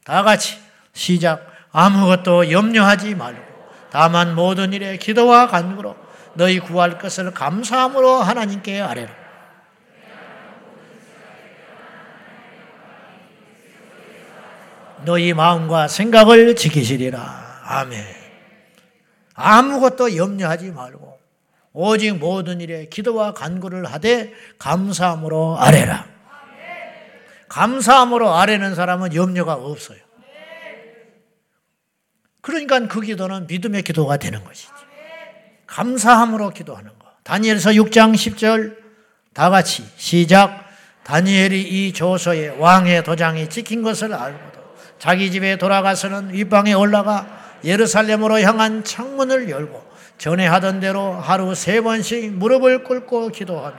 [0.05, 0.59] 다 같이
[0.92, 3.40] 시작 아무것도 염려하지 말고
[3.90, 5.97] 다만 모든 일에 기도와 간구로
[6.35, 9.23] 너희 구할 것을 감사함으로 하나님께 아뢰라.
[15.05, 17.21] 너희 마음과 생각을 지키시리라.
[17.64, 18.05] 아멘.
[19.35, 21.18] 아무것도 염려하지 말고
[21.73, 26.07] 오직 모든 일에 기도와 간구를 하되 감사함으로 아뢰라.
[27.49, 29.99] 감사함으로 아뢰는 사람은 염려가 없어요.
[32.40, 34.82] 그러니까 그 기도는 믿음의 기도가 되는 것이지.
[35.72, 37.06] 감사함으로 기도하는 거.
[37.22, 38.76] 다니엘서 6장 10절
[39.32, 40.70] 다 같이 시작.
[41.04, 44.61] 다니엘이 이 조서에 왕의 도장이 찍힌 것을 알고도
[44.98, 52.35] 자기 집에 돌아가서는 윗방에 올라가 예루살렘으로 향한 창문을 열고 전에 하던 대로 하루 세 번씩
[52.35, 53.76] 무릎을 꿇고 기도하며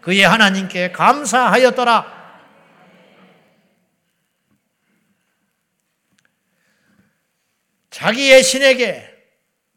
[0.00, 2.22] 그의 하나님께 감사하였더라.
[7.90, 9.11] 자기의 신에게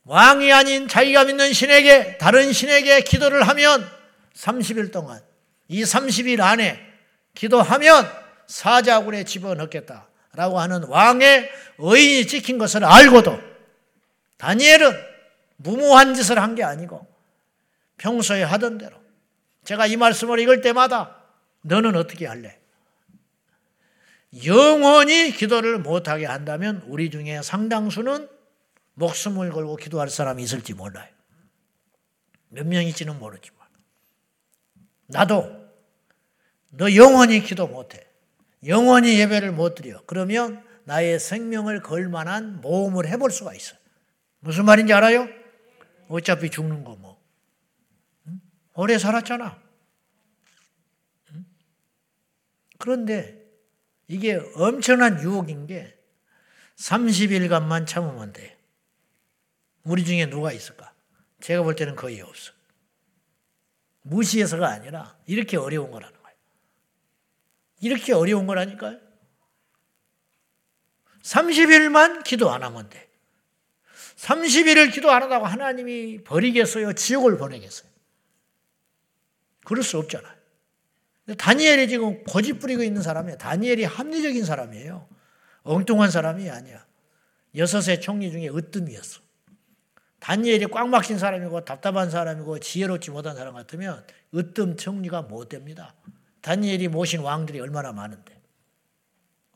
[0.06, 3.90] 왕이 아닌 자기가 믿는 신에게 다른 신에게 기도를 하면
[4.36, 5.22] 30일 동안
[5.68, 6.80] 이 30일 안에
[7.34, 8.08] 기도하면
[8.48, 13.40] 사자굴에 집어넣겠다라고 하는 왕의 의인이 찍힌 것을 알고도
[14.38, 14.94] 다니엘은
[15.58, 17.08] 무모한 짓을 한 게 아니고
[17.98, 18.96] 평소에 하던 대로
[19.64, 21.16] 제가 이 말씀을 읽을 때마다
[21.62, 22.60] 너는 어떻게 할래?
[24.46, 28.30] 영원히 기도를 못하게 한다면 우리 중에 상당수는
[28.96, 31.08] 목숨을 걸고 기도할 사람이 있을지 몰라요.
[32.50, 33.60] 몇 명일지는 모르지만.
[35.08, 35.66] 나도
[36.72, 38.06] 너 영원히 기도 못해.
[38.66, 40.02] 영원히 예배를 못 드려.
[40.06, 43.76] 그러면 나의 생명을 걸 만한 모험을 해볼 수가 있어.
[44.40, 45.28] 무슨 말인지 알아요?
[46.08, 47.22] 어차피 죽는 거 뭐.
[48.28, 48.40] 응?
[48.76, 49.62] 오래 살았잖아.
[51.34, 51.46] 응?
[52.78, 53.44] 그런데
[54.08, 55.98] 이게 엄청난 유혹인 게
[56.78, 58.55] 30일간만 참으면 돼.
[59.86, 60.94] 우리 중에 누가 있을까?
[61.40, 62.52] 제가 볼 때는 거의 없어.
[64.02, 66.38] 무시해서가 아니라 이렇게 어려운 거라는 거예요.
[67.82, 69.00] 이렇게 어려운 거라니까요.
[71.22, 73.10] 30일만 기도 안 하면 돼.
[74.18, 76.94] 30일을 기도 안 한다고 하나님이 버리겠어요?
[76.94, 77.90] 지옥을 보내겠어요?
[79.66, 80.34] 그럴 수 없잖아요.
[81.38, 83.38] 다니엘이 지금 고집 부리고 있는 사람이에요.
[83.38, 85.08] 다니엘이 합리적인 사람이에요.
[85.64, 86.86] 엉뚱한 사람이 아니야.
[87.56, 89.25] 여섯의 총리 중에 으뜸이었어.
[90.26, 95.94] 다니엘이 꽉 막힌 사람이고 답답한 사람이고 지혜롭지 못한 사람 같으면 으뜸 총리가 못 됩니다.
[96.42, 98.42] 다니엘이 모신 왕들이 얼마나 많은데.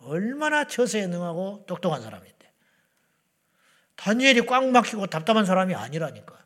[0.01, 2.51] 얼마나 처세에 능하고 똑똑한 사람인데.
[3.95, 6.37] 다니엘이 꽉 막히고 답답한 사람이 아니라니까.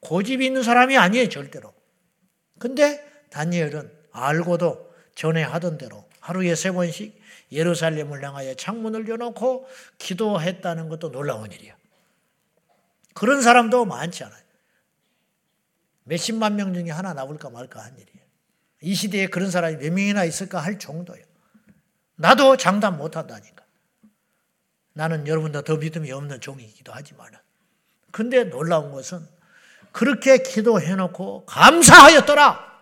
[0.00, 1.72] 고집이 있는 사람이 아니에요, 절대로.
[2.58, 7.18] 근데 다니엘은 알고도 전에 하던 대로 하루에 세 번씩
[7.50, 11.74] 예루살렘을 향하여 창문을 여놓고 기도했다는 것도 놀라운 일이야.
[13.14, 14.44] 그런 사람도 많지 않아요.
[16.04, 18.24] 몇십만 명 중에 하나 나올까 말까 한 일이에요.
[18.82, 21.24] 이 시대에 그런 사람이 몇 명이나 있을까 할 정도예요.
[22.16, 23.64] 나도 장담 못 한다니까.
[24.92, 27.30] 나는 여러분도 더 믿음이 없는 종이기도 하지만.
[28.12, 29.26] 근데 놀라운 것은
[29.90, 32.74] 그렇게 기도해놓고 감사하였더라.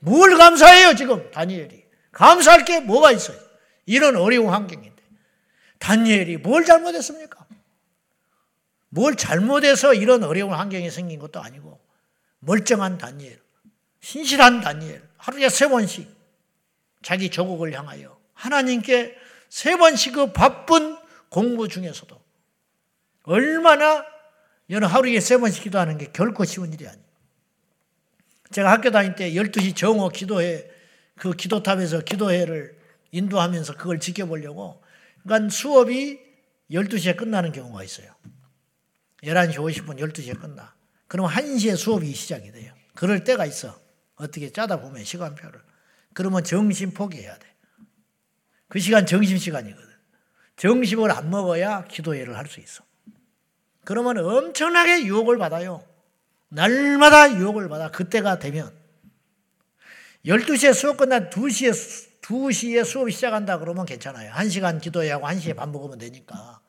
[0.00, 1.84] 뭘 감사해요, 지금, 다니엘이.
[2.12, 3.38] 감사할 게 뭐가 있어요?
[3.86, 5.02] 이런 어려운 환경인데.
[5.78, 7.37] 다니엘이 뭘 잘못했습니까?
[8.90, 11.80] 뭘 잘못해서 이런 어려운 환경이 생긴 것도 아니고,
[12.40, 13.40] 멀쩡한 다니엘,
[14.00, 16.08] 신실한 다니엘, 하루에 세 번씩
[17.02, 19.16] 자기 조국을 향하여 하나님께
[19.48, 20.96] 세 번씩 그 바쁜
[21.28, 22.20] 공부 중에서도
[23.24, 24.04] 얼마나
[24.70, 27.08] 여러 하루에 세 번씩 기도하는 게 결코 쉬운 일이 아니에요.
[28.50, 30.70] 제가 학교 다닐 때 12시 정오 기도회,
[31.16, 32.78] 그 기도탑에서 기도회를
[33.10, 34.82] 인도하면서 그걸 지켜보려고.
[35.22, 36.18] 그러니까 수업이
[36.70, 38.14] 12시에 끝나는 경우가 있어요.
[39.22, 40.74] 11시 50분, 12시에 끝나.
[41.06, 42.74] 그럼 1시에 수업이 시작이 돼요.
[42.94, 43.78] 그럴 때가 있어.
[44.16, 45.60] 어떻게 짜다 보면 시간표를.
[46.12, 47.46] 그러면 정신 포기해야 돼.
[48.68, 49.88] 그 시간 정심 시간이거든.
[50.56, 52.84] 정심을 안 먹어야 기도회를 할 수 있어.
[53.84, 55.82] 그러면 엄청나게 유혹을 받아요.
[56.48, 58.76] 날마다 유혹을 받아 그때가 되면
[60.26, 61.70] 12시에 수업 끝나 2시에
[62.20, 64.32] 2시에 수업이 시작한다 그러면 괜찮아요.
[64.32, 66.60] 1시간 기도해야 하고 1시에 밥 먹으면 되니까.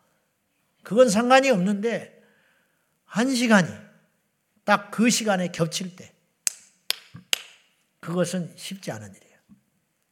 [0.83, 2.18] 그건 상관이 없는데
[3.11, 3.89] 1시간이
[4.65, 6.13] 딱 그 시간에 겹칠 때
[7.99, 9.37] 그것은 쉽지 않은 일이에요.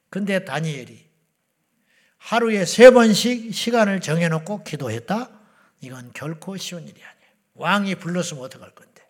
[0.09, 1.07] 근데 다니엘이
[2.17, 5.29] 하루에 세 번씩 시간을 정해놓고 기도했다?
[5.81, 7.31] 이건 결코 쉬운 일이 아니에요.
[7.53, 9.03] 왕이 불렀으면 어떡할 건데.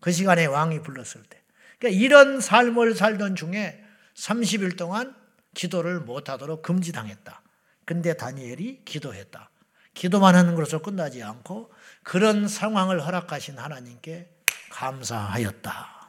[0.00, 1.42] 그 시간에 왕이 불렀을 때.
[1.78, 3.82] 그러니까 이런 삶을 살던 중에
[4.14, 5.16] 30일 동안
[5.54, 7.42] 기도를 못하도록 금지당했다.
[7.84, 9.50] 근데 다니엘이 기도했다.
[9.94, 11.72] 기도만 하는 것으로 끝나지 않고
[12.06, 14.30] 그런 상황을 허락하신 하나님께
[14.70, 16.08] 감사하였다.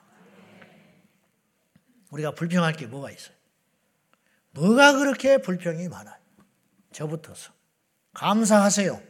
[2.12, 3.36] 우리가 불평할 게 뭐가 있어요?
[4.52, 6.16] 뭐가 그렇게 불평이 많아요?
[6.92, 7.52] 저부터서.
[8.14, 9.02] 감사하세요.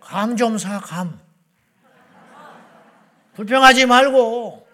[0.00, 1.20] 감 좀 사, 감.
[3.34, 4.66] 불평하지 말고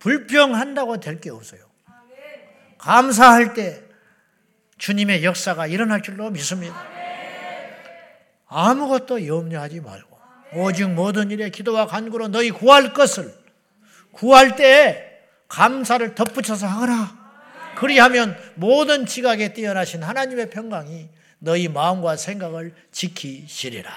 [0.00, 1.64] 불평한다고 될 게 없어요.
[2.78, 3.84] 감사할 때
[4.78, 6.93] 주님의 역사가 일어날 줄로 믿습니다.
[8.46, 10.18] 아무것도 염려하지 말고
[10.54, 13.34] 오직 모든 일에 기도와 간구로 너희 구할 것을
[14.12, 15.10] 구할 때
[15.48, 17.24] 감사를 덧붙여서 하거라.
[17.76, 21.08] 그리하면 모든 지각에 뛰어나신 하나님의 평강이
[21.40, 23.90] 너희 마음과 생각을 지키시리라.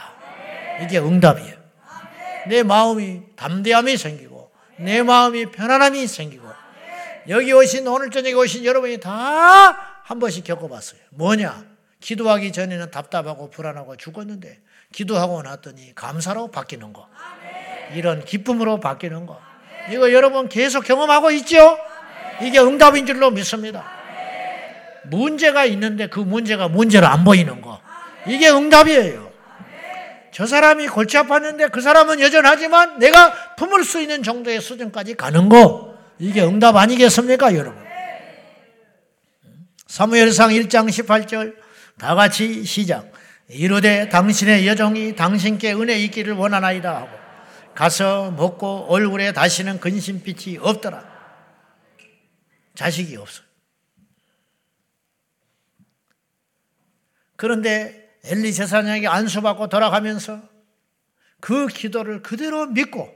[0.84, 1.56] 이게 응답이에요.
[2.48, 6.48] 내 마음이 담대함이 생기고 내 마음이 편안함이 생기고
[7.30, 11.02] 여기 오신 오늘 저녁에 오신 여러분이 다 한 번씩 겪어봤어요.
[11.10, 11.66] 뭐냐?
[12.00, 14.60] 기도하기 전에는 답답하고 불안하고 죽었는데
[14.92, 17.08] 기도하고 났더니 감사로 바뀌는 거.
[17.94, 19.40] 이런 기쁨으로 바뀌는 거.
[19.92, 21.78] 이거 여러분 계속 경험하고 있죠?
[22.42, 23.86] 이게 응답인 줄로 믿습니다.
[25.06, 27.82] 문제가 있는데 그 문제가 문제로 안 보이는 거.
[28.28, 29.28] 이게 응답이에요.
[30.32, 35.96] 저 사람이 골치 아팠는데 그 사람은 여전하지만 내가 품을 수 있는 정도의 수준까지 가는 거.
[36.20, 37.84] 이게 응답 아니겠습니까, 여러분?
[39.88, 41.56] 사무엘상 1장 18절
[42.00, 43.12] 다 같이 시작.
[43.50, 47.18] 이르되 당신의 여종이 당신께 은혜 있기를 원하나이다 하고
[47.74, 51.06] 가서 먹고 얼굴에 다시는 근심빛이 없더라.
[52.76, 53.44] 자식이 없어.
[57.36, 60.42] 그런데 엘리 제사장에게 안수받고 돌아가면서
[61.40, 63.16] 그 기도를 그대로 믿고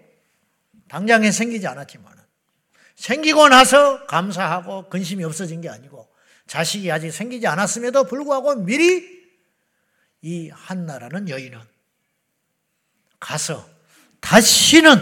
[0.88, 2.12] 당장에 생기지 않았지만
[2.96, 6.08] 생기고 나서 감사하고 근심이 없어진 게 아니고
[6.52, 9.26] 자식이 아직 생기지 않았음에도 불구하고 미리
[10.22, 11.58] 이 한나라는 여인은
[13.22, 13.66] 가서
[14.20, 14.98] 다시는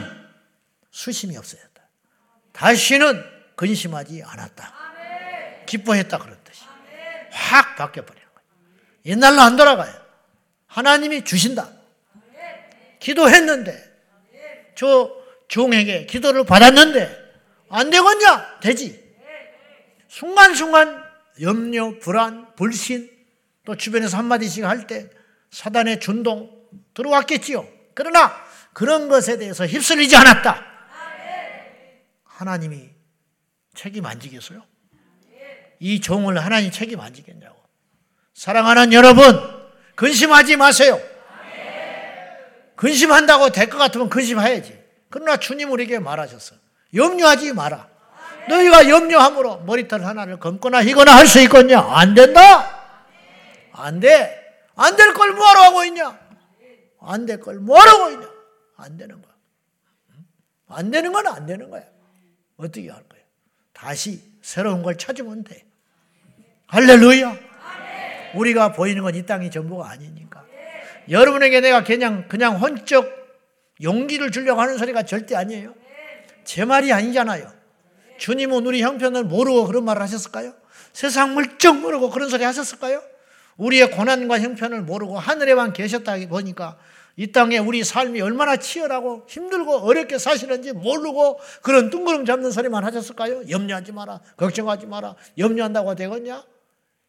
[0.92, 1.82] 수심이 없어졌다.
[2.52, 4.76] 다시는 근심하지 않았다.
[5.66, 6.62] 기뻐했다 그런 뜻이.
[7.32, 8.48] 확 바뀌어 버리는 거예요.
[9.06, 9.92] 옛날로 안 돌아가요.
[10.68, 11.68] 하나님이 주신다.
[13.00, 14.04] 기도했는데
[14.76, 15.12] 저
[15.48, 17.10] 종에게 기도를 받았는데
[17.70, 18.60] 안 되겠냐?
[18.60, 19.04] 되지.
[20.10, 21.09] 순간순간
[21.42, 23.10] 염려, 불안, 불신
[23.66, 25.10] 또 주변에서 한마디씩 할 때
[25.52, 26.52] 사단의 준동
[26.94, 27.68] 들어왔겠지요.
[27.94, 28.34] 그러나
[28.74, 30.66] 그런 것에 대해서 휩쓸리지 않았다.
[32.24, 32.90] 하나님이
[33.74, 34.64] 책임 안 지겠어요?
[35.80, 37.58] 이 종을 하나님 책임 안 지겠냐고.
[38.34, 39.24] 사랑하는 여러분,
[39.96, 41.00] 근심하지 마세요.
[42.76, 44.80] 근심한다고 될 것 같으면 근심해야지.
[45.10, 46.56] 그러나 주님 우리에게 말하셨어.
[46.94, 47.89] 염려하지 마라.
[48.50, 51.80] 너희가 염려함으로 머리털 하나를 검거나 희거나 할 수 있겠냐?
[51.80, 52.42] 안 된다?
[53.72, 54.38] 안 돼.
[54.76, 56.18] 안 될 걸 뭐하러 하고 있냐?
[57.02, 58.28] 안 될 걸 뭐하러 하고 있냐?
[58.78, 59.34] 안 되는 거야.
[60.68, 61.84] 안 되는 건 안 되는 거야.
[62.58, 63.22] 어떻게 할 거야?
[63.74, 65.66] 다시 새로운 걸 찾으면 돼.
[66.68, 67.38] 할렐루야.
[68.36, 70.46] 우리가 보이는 건 이 땅이 전부가 아니니까.
[71.10, 73.18] 여러분에게 내가 그냥, 그냥 헌적
[73.82, 75.74] 용기를 주려고 하는 소리가 절대 아니에요.
[76.44, 77.52] 제 말이 아니잖아요.
[78.20, 80.54] 주님은 우리 형편을 모르고 그런 말을 하셨을까요?
[80.94, 83.02] 세상 물정 모르고 그런 소리 하셨을까요?
[83.58, 86.78] 우리의 고난과 형편을 모르고 하늘에만 계셨다 보니까
[87.16, 93.50] 이 땅에 우리 삶이 얼마나 치열하고 힘들고 어렵게 사시는지 모르고 그런 뚱그름 잡는 소리만 하셨을까요?
[93.50, 94.22] 염려하지 마라.
[94.38, 95.16] 걱정하지 마라.
[95.38, 96.46] 염려한다고 되겠냐?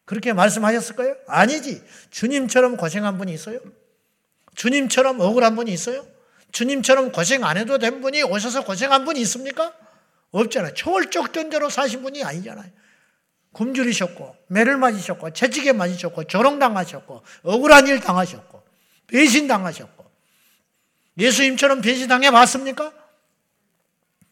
[0.03, 1.15] 그렇게 말씀하셨을까요?
[1.27, 1.81] 아니지.
[2.09, 3.59] 주님처럼 고생한 분이 있어요?
[4.55, 6.05] 주님처럼 억울한 분이 있어요?
[6.51, 9.73] 주님처럼 고생 안 해도 된 분이 오셔서 고생한 분이 있습니까?
[10.31, 10.73] 없잖아요.
[10.73, 12.69] 초월적 존재로 사신 분이 아니잖아요.
[13.51, 18.63] 굶주리셨고, 매를 맞으셨고, 채찍에 맞으셨고, 조롱당하셨고, 억울한 일 당하셨고,
[19.07, 20.09] 배신당하셨고.
[21.17, 22.93] 예수님처럼 배신당해 봤습니까?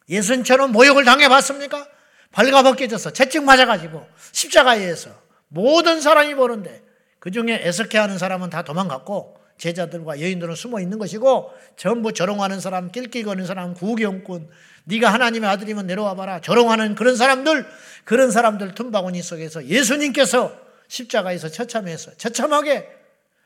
[0.08, 1.88] 예수님처럼 모욕을 당해 봤습니까?
[2.32, 5.12] 발가벗겨져서 채찍 맞아가지고 십자가에서
[5.48, 6.84] 모든 사람이 보는데
[7.20, 12.92] 그 중에 애석해 하는 사람은 다 도망갔고 제자들과 여인들은 숨어 있는 것이고 전부 조롱하는 사람,
[12.92, 14.50] 낄낄거리는 사람, 구경꾼,
[14.90, 16.42] 네가 하나님의 아들이면 내려와 봐라.
[16.42, 17.66] 조롱하는 그런 사람들,
[18.04, 20.52] 그런 사람들 틈바구니 속에서 예수님께서
[20.88, 22.90] 십자가에서 처참해서 처참하게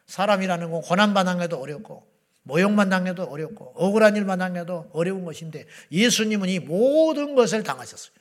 [0.08, 2.08] 사람이라는 건 고난만 당해도 어렵고
[2.43, 8.13] 모욕만 당해도 어렵고 억울한 일만 당해도 어려운 것인데 예수님은 이 모든 것을 당하셨어요.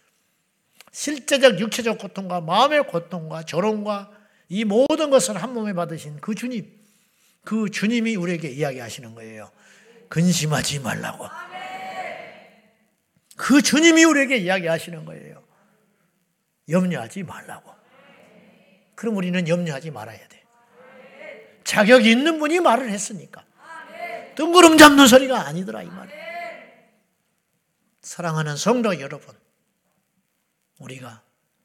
[0.90, 4.10] 실제적 육체적 고통과 마음의 고통과 조롱과
[4.48, 6.70] 이 모든 것을 한 몸에 받으신 그 주님.
[7.44, 9.50] 그 주님이 우리에게 이야기하시는 거예요.
[10.08, 11.52] 근심하지 말라고.
[13.37, 15.42] 그 주님이 우리에게 이야기하시는 거예요.
[16.68, 17.72] 염려하지 말라고.
[18.94, 20.42] 그럼 우리는 염려하지 말아야 돼.
[21.64, 23.44] 자격이 있는 분이 말을 했으니까.
[24.37, 26.22] 뜬구름 잡는 소리가 아니더라, 이 말이에요.
[28.00, 29.35] 사랑하는 성도 여러분,
[30.78, 31.22] 우리가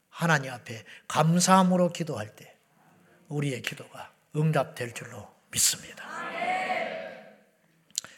[0.09, 2.55] 하나님 앞에 감사함으로 기도할 때
[3.29, 6.05] 우리의 기도가 응답될 줄로 믿습니다.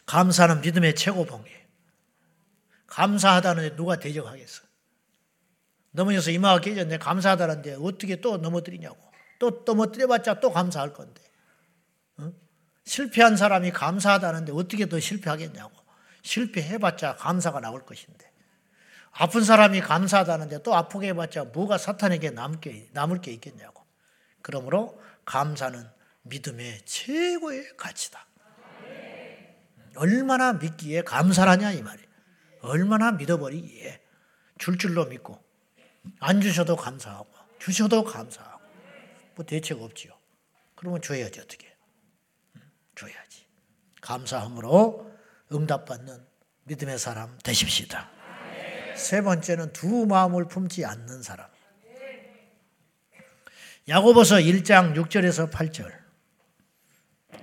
[0.05, 1.58] 감사는 믿음의 최고봉이에요.
[2.89, 4.63] 감사하다는데 누가 대적하겠어?
[5.91, 6.97] 넘어져서 이마가 깨졌네.
[6.97, 8.97] 감사하다는데 어떻게 또 넘어뜨리냐고.
[9.39, 11.21] 또 넘어뜨려봤자 또 감사할 건데.
[12.17, 12.31] 어?
[12.85, 15.71] 실패한 사람이 감사하다는데 어떻게 더 실패하겠냐고.
[16.23, 18.29] 실패해봤자 감사가 나올 것인데.
[19.11, 23.83] 아픈 사람이 감사하다는데 또 아프게 해봤자 뭐가 사탄에게 남게, 남을 게 있겠냐고.
[24.41, 25.83] 그러므로 감사는
[26.23, 28.25] 믿음의 최고의 가치다.
[29.95, 32.08] 얼마나 믿기에 감사하냐 이 말이에요.
[32.61, 34.01] 얼마나 믿어버리기에
[34.57, 35.41] 줄 줄로 믿고
[36.19, 37.27] 안 주셔도 감사하고
[37.59, 38.59] 주셔도 감사하고
[39.35, 40.13] 뭐 대책 없지요.
[40.75, 41.73] 그러면 줘야지 어떻게?
[42.95, 43.45] 줘야지.
[44.01, 45.11] 감사함으로
[45.51, 46.25] 응답받는
[46.63, 48.09] 믿음의 사람 되십시다.
[48.95, 51.47] 세 번째는 두 마음을 품지 않는 사람.
[53.87, 55.91] 야고보서 1장 6절에서 8절.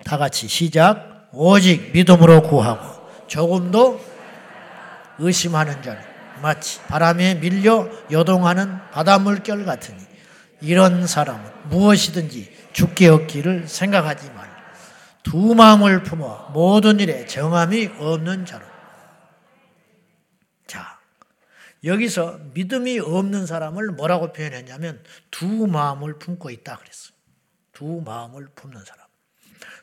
[0.04, 1.28] 다 같이 시작.
[1.32, 4.15] 오직 믿음으로 구하고 조금도
[5.18, 6.00] 의심하는 자는
[6.42, 9.98] 마치 바람에 밀려 요동하는 바닷물결 같으니
[10.60, 14.54] 이런 사람은 무엇이든지 죽게 얻기를 생각하지 말.
[15.22, 18.64] 두 마음을 품어 모든 일에 정함이 없는 자로.
[20.66, 20.98] 자,
[21.84, 27.12] 여기서 믿음이 없는 사람을 뭐라고 표현했냐면 두 마음을 품고 있다 그랬어.
[27.72, 29.06] 두 마음을 품는 사람.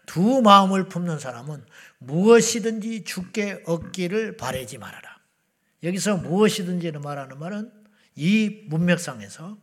[0.05, 1.65] 두 마음을 품는 사람은
[1.99, 5.12] 무엇이든지 죽게 얻기를 바라지 말아라.
[5.84, 7.71] 여기서 무엇이든지를 말하는 말은
[8.15, 9.57] 이 문맥상에서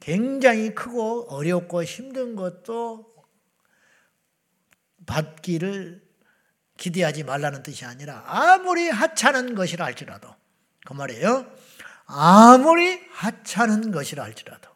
[0.00, 3.12] 굉장히 크고 어렵고 힘든 것도
[5.06, 6.02] 받기를
[6.76, 10.34] 기대하지 말라는 뜻이 아니라 아무리 하찮은 것이라 할지라도
[10.84, 11.46] 그 말이에요.
[12.06, 14.68] 아무리 하찮은 것이라 할지라도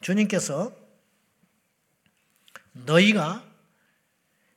[0.00, 0.72] 주님께서
[2.72, 3.44] 너희가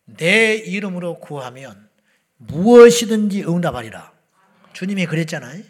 [0.06, 1.90] 내 이름으로 구하면
[2.38, 4.17] 무엇이든지 응답하리라.
[4.78, 5.64] 주님이 그랬잖아요.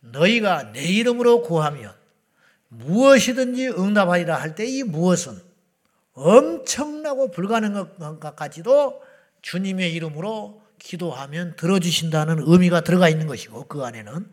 [0.00, 1.94] 너희가 내 이름으로 구하면
[2.66, 5.40] 무엇이든지 응답하리라 할 때 이 무엇은
[6.14, 9.00] 엄청나고 불가능한 것까지도
[9.40, 14.28] 주님의 이름으로 기도하면 들어주신다는 의미가 들어가 있는 것이고 그 안에는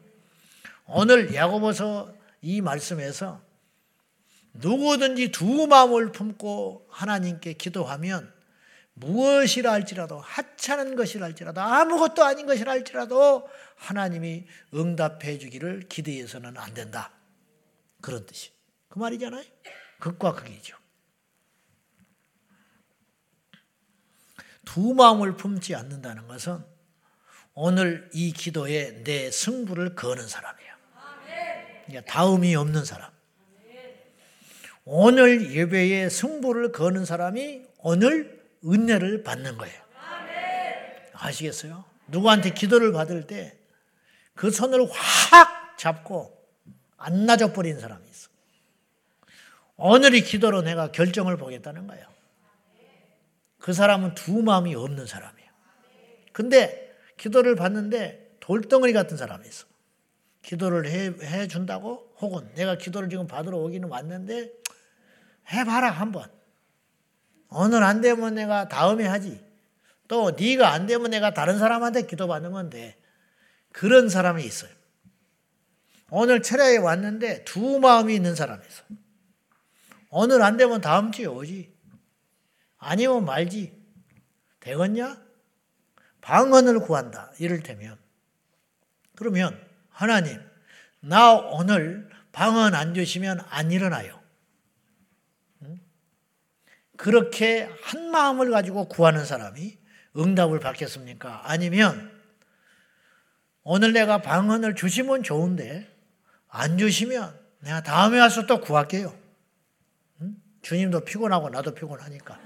[0.88, 3.39] 오늘 야고보서 이 말씀에서
[4.54, 8.34] 누구든지 두 마음을 품고 하나님께 기도하면
[8.96, 17.12] 무엇이라 할지라도 하찮은 것이라 할지라도 아무것도 아닌 것이라 할지라도 하나님이 응답해 주기를 기대해서는 안 된다.
[18.02, 18.52] 그런 뜻이.
[18.89, 19.44] 그 말이잖아요.
[20.00, 20.78] 극과 극이죠.
[24.66, 26.64] 두 마음을 품지 않는다는 것은
[27.54, 30.74] 오늘 이 기도에 내 승부를 거는 사람이에요.
[31.86, 33.12] 그러니까 다음이 없는 사람.
[34.86, 39.82] 오늘 예배에 승부를 거는 사람이 오늘 은혜를 받는 거예요.
[41.14, 41.86] 아시겠어요?
[42.07, 43.64] 누구한테 기도를 받을 때
[44.36, 46.38] 그 손을 확 잡고
[46.97, 48.30] 안 놔줘버린 사람이 있어.
[49.76, 52.07] 오늘 이 기도로 내가 결정을 보겠다는 거예요.
[53.59, 55.49] 그 사람은 두 마음이 없는 사람이에요.
[56.32, 59.66] 근데 기도를 받는데 돌덩어리 같은 사람이 있어.
[60.41, 64.51] 기도를 해, 해 준다고 혹은 내가 기도를 지금 받으러 오기는 왔는데
[65.51, 66.30] 해봐라 한번.
[67.54, 69.43] 오늘 안 되면 내가 다음에 하지.
[70.08, 72.97] 또 네가 안 되면 내가 다른 사람한테 기도받는 돼.
[73.72, 74.72] 그런 사람이 있어요.
[76.10, 78.84] 오늘 철야에 왔는데 두 마음이 있는 사람이 있어.
[80.10, 81.74] 오늘 안 되면 다음 주에 오지.
[82.78, 83.74] 아니면 말지.
[84.60, 85.18] 되겠냐?
[86.22, 87.32] 방언을 구한다.
[87.39, 87.97] 이를테면.
[89.16, 90.39] 그러면 하나님,
[90.99, 94.23] 나 오늘 방언 안 주시면 안 일어나요.
[97.04, 99.78] 그렇게 한 마음을 가지고 구하는 사람이
[100.16, 101.41] 응답을 받겠습니까?
[101.43, 102.18] 아니면
[103.64, 105.93] 오늘 내가 방언을 주시면 좋은데
[106.47, 109.14] 안 주시면 내가 다음에 와서 또 구할게요.
[110.22, 110.38] 응?
[110.62, 112.39] 주님도 피곤하고 나도 피곤하니까.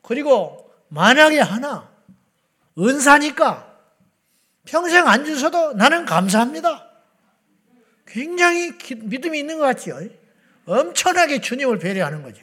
[0.00, 1.92] 그리고 만약에 하나
[2.78, 3.70] 은사니까
[4.64, 6.90] 평생 안 주셔도 나는 감사합니다.
[8.06, 10.00] 굉장히 믿음이 있는 것 같지요.
[10.68, 12.42] 엄청나게 주님을 배려하는 거죠.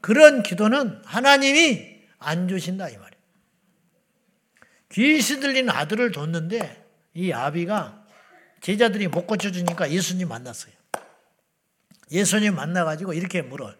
[0.00, 3.10] 그런 기도는 하나님이 안 주신다 이 말이에요.
[4.92, 8.04] 귀신 들린 아들을 뒀는데 이 아비가
[8.60, 10.72] 제자들이 못 고쳐주니까 예수님 만났어요.
[12.10, 13.74] 예수님 만나가지고 이렇게 물어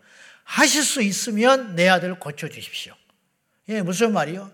[0.45, 2.95] 하실 수 있으면 내 아들 고쳐주십시오.
[3.69, 4.51] 예, 무슨 말이요?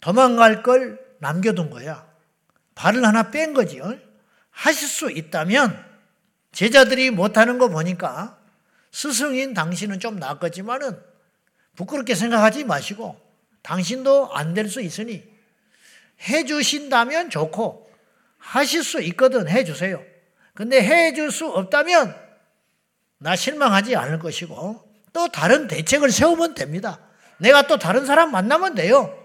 [0.00, 2.08] 도망갈 걸 남겨둔 거야.
[2.74, 3.80] 발을 하나 뺀 거지.
[4.50, 5.87] 하실 수 있다면
[6.58, 8.36] 제자들이 못하는 거 보니까
[8.90, 10.98] 스승인 당신은 좀 낫겠지만은
[11.76, 13.16] 부끄럽게 생각하지 마시고
[13.62, 15.22] 당신도 안 될 수 있으니
[16.28, 17.88] 해주신다면 좋고
[18.38, 20.02] 하실 수 있거든 해주세요.
[20.52, 22.16] 근데 해줄 수 없다면
[23.18, 24.82] 나 실망하지 않을 것이고
[25.12, 26.98] 또 다른 대책을 세우면 됩니다.
[27.36, 29.16] 내가 또 다른 사람 만나면 돼요.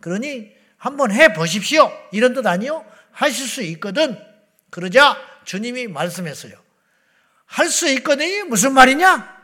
[0.00, 1.88] 그러니 한번 해 보십시오.
[2.10, 2.84] 이런 뜻 아니요?
[3.12, 4.18] 하실 수 있거든.
[4.70, 6.59] 그러자 주님이 말씀했어요.
[7.50, 9.40] 할 수 있거든이 무슨 말이냐?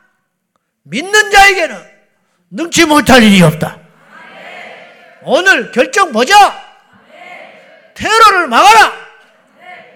[0.85, 1.77] 믿는 자에게는
[2.51, 3.79] 능치 못할 일이 없다.
[5.23, 6.65] 오늘 결정 보자.
[7.95, 8.93] 테러를 막아라.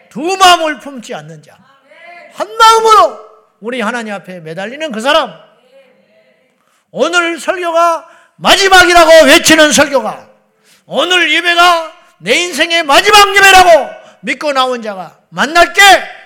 [0.09, 1.57] 두 마음을 품지 않는 자.
[2.35, 3.31] 한 마음으로
[3.61, 5.33] 우리 하나님 앞에 매달리는 그 사람.
[6.91, 10.29] 오늘 설교가 마지막이라고 외치는 설교가
[10.87, 13.91] 오늘 예배가 내 인생의 마지막 예배라고
[14.23, 15.81] 믿고 나온 자가 만날 게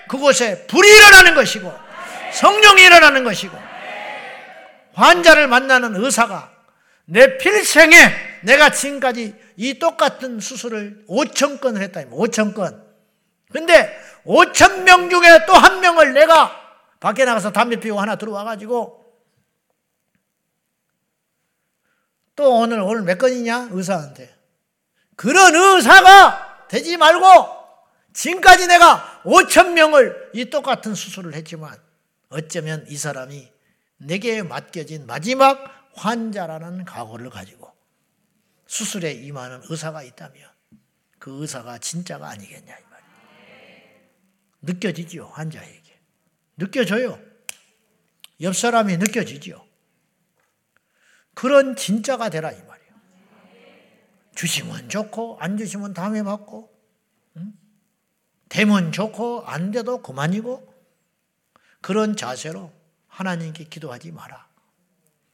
[0.07, 1.73] 그곳에 불이 일어나는 것이고
[2.33, 3.57] 성령이 일어나는 것이고
[4.93, 6.51] 환자를 만나는 의사가
[7.05, 7.95] 내 필생에
[8.41, 12.01] 내가 지금까지 이 똑같은 수술을 5천 건을 했다.
[12.05, 12.83] 5천 건.
[13.51, 13.95] 근데
[14.25, 16.51] 5천 명 중에 또 한 명을 내가
[16.99, 19.05] 밖에 나가서 담배 피우고 하나 들어와 가지고
[22.35, 24.35] 또 오늘 오늘 몇 건이냐 의사한테
[25.15, 27.25] 그런 의사가 되지 말고
[28.13, 31.77] 지금까지 내가 5천 명을 이 똑같은 수술을 했지만
[32.29, 33.51] 어쩌면 이 사람이
[33.97, 37.73] 내게 맡겨진 마지막 환자라는 각오를 가지고
[38.67, 40.49] 수술에 임하는 의사가 있다면
[41.17, 44.01] 그 의사가 진짜가 아니겠냐 이 말이에요.
[44.61, 45.99] 느껴지죠 환자에게
[46.57, 47.19] 느껴져요.
[48.41, 49.65] 옆 사람이 느껴지죠.
[51.33, 52.93] 그런 진짜가 되라 이 말이에요.
[54.35, 56.71] 주시면 좋고 안 주시면 다음에 받고
[57.37, 57.53] 응?
[58.49, 60.73] 되면 좋고 안 돼도 그만이고
[61.81, 62.71] 그런 자세로
[63.07, 64.47] 하나님께 기도하지 마라.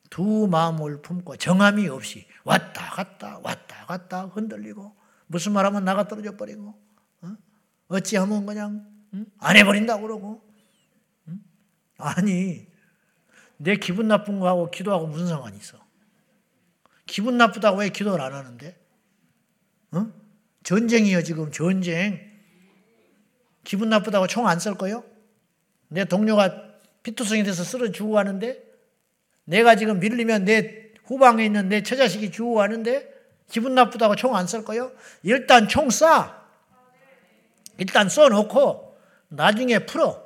[0.10, 4.94] 두 마음을 품고 정함이 없이 왔다 갔다 왔다 갔다 흔들리고
[5.28, 6.78] 무슨 말하면 나가 떨어져 버리고
[7.22, 7.36] 어?
[7.88, 8.86] 어찌하면 그냥
[9.40, 10.44] 안 해버린다고 그러고
[11.98, 12.68] 아니
[13.58, 15.78] 내 기분 나쁜 거하고 기도하고 무슨 상관이 있어?
[17.06, 18.80] 기분 나쁘다고 왜 기도를 안 하는데?
[19.92, 20.08] 어?
[20.64, 22.31] 전쟁이요 지금 전쟁.
[23.64, 25.04] 기분 나쁘다고 총 안 쓸 거요?
[25.88, 26.64] 내 동료가
[27.04, 28.62] 피투성이 돼서 쓰러 주고 가는데
[29.46, 33.10] 내가 지금 밀리면 내 후방에 있는 내 처자식이 주고 가는데
[33.50, 34.92] 기분 나쁘다고 총 안 쓸 거요?
[35.24, 36.34] 일단 총 쏴.
[37.78, 38.98] 일단 써놓고
[39.30, 40.22] 나중에 풀어.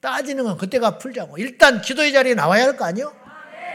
[0.00, 1.36] 따지는 건 그때가 풀자고.
[1.38, 3.14] 일단 기도의 자리에 나와야 할 거 아니요?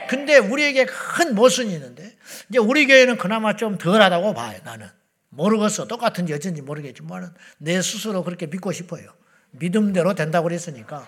[0.10, 2.16] 근데 우리에게 큰 모순이 있는데
[2.50, 4.60] 이제 우리 교회는 그나마 좀 덜하다고 봐요.
[4.64, 4.88] 나는
[5.36, 5.88] 모르겠어.
[5.88, 9.12] 똑같은지 어쩐지 모르겠지만 내 스스로 그렇게 믿고 싶어요.
[9.52, 11.08] 믿음대로 된다고 그랬으니까.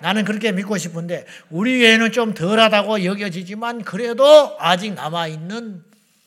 [0.00, 5.84] 나는 그렇게 믿고 싶은데 우리 교회는 좀 덜하다고 여겨지지만 그래도 아직 남아있는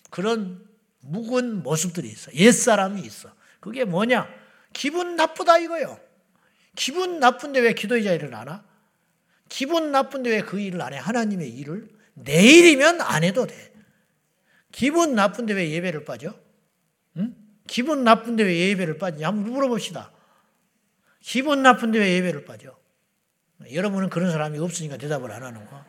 [0.10, 0.64] 그런
[1.02, 2.32] 묵은 모습들이 있어.
[2.34, 3.32] 옛사람이 있어.
[3.60, 4.28] 그게 뭐냐?
[4.74, 6.00] 기분 나쁘다 이거요.
[6.76, 8.64] 기분 나쁜데 왜 기도의 자리를 안 하?
[9.50, 10.98] 기분 나쁜데 왜 그 일을 안 해?
[10.98, 11.88] 하나님의 일을?
[12.14, 13.72] 내일이면 안 해도 돼.
[14.72, 16.34] 기분 나쁜데 왜 예배를 빠져?
[17.18, 17.36] 응?
[17.68, 19.28] 기분 나쁜데 왜 예배를 빠지냐?
[19.28, 20.12] 한번 물어봅시다.
[21.22, 22.78] 기분 나쁜데 왜 예배를 빠져?
[23.74, 25.84] 여러분은 그런 사람이 없으니까 대답을 안 하는 거.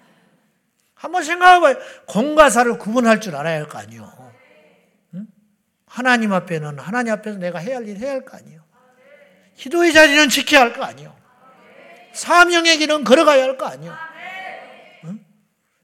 [0.94, 1.76] 한번 생각해봐요.
[2.06, 4.32] 공과 사를 구분할 줄 알아야 할 거 아니요.
[5.14, 5.26] 응?
[5.86, 8.62] 하나님 앞에는 하나님 앞에서 내가 해야 할 일 해야 할 거 아니요.
[9.56, 11.16] 기도의 자리는 지켜야 할 거 아니요.
[12.12, 13.96] 사명의 길은 걸어가야 할 거 아니요.
[15.04, 15.24] 응?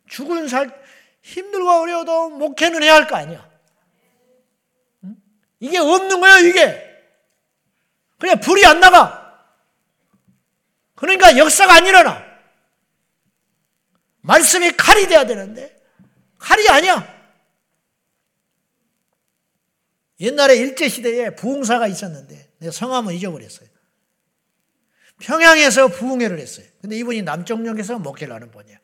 [0.08, 0.70] 죽은 살
[1.22, 3.48] 힘들고 어려워도 목회는 해야 할 거 아니야.
[5.62, 5.66] 응?
[5.66, 6.82] 이게 없는 거야 이게.
[8.18, 9.26] 그냥 불이 안 나가.
[10.94, 12.24] 그러니까 역사가 안 일어나.
[14.22, 15.76] 말씀이 칼이 돼야 되는데
[16.38, 17.16] 칼이 아니야.
[20.20, 23.68] 옛날에 일제시대에 부흥사가 있었는데 내가 성함을 잊어버렸어요.
[25.20, 26.66] 평양에서 부흥회를 했어요.
[26.80, 28.78] 근데 이분이 남쪽역에서 목회를 하는 분이야.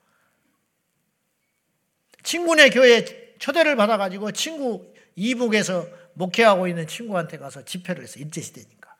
[2.22, 8.24] 친구네 교회 초대를 받아가지고 친구 이북에서 목회하고 있는 친구한테 가서 집회를 했어요.
[8.24, 8.96] 일제시대니까.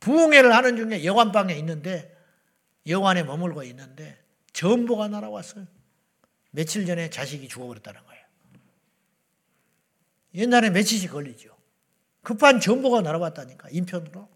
[0.00, 2.16] 부흥회를 하는 중에 여관방에 있는데
[2.86, 4.22] 여관에 머물고 있는데
[4.52, 5.66] 전보가 날아왔어요.
[6.50, 8.24] 며칠 전에 자식이 죽어버렸다는 거예요.
[10.34, 11.56] 옛날에 며칠씩 걸리죠.
[12.22, 14.28] 급한 전보가 날아왔다니까 인편으로.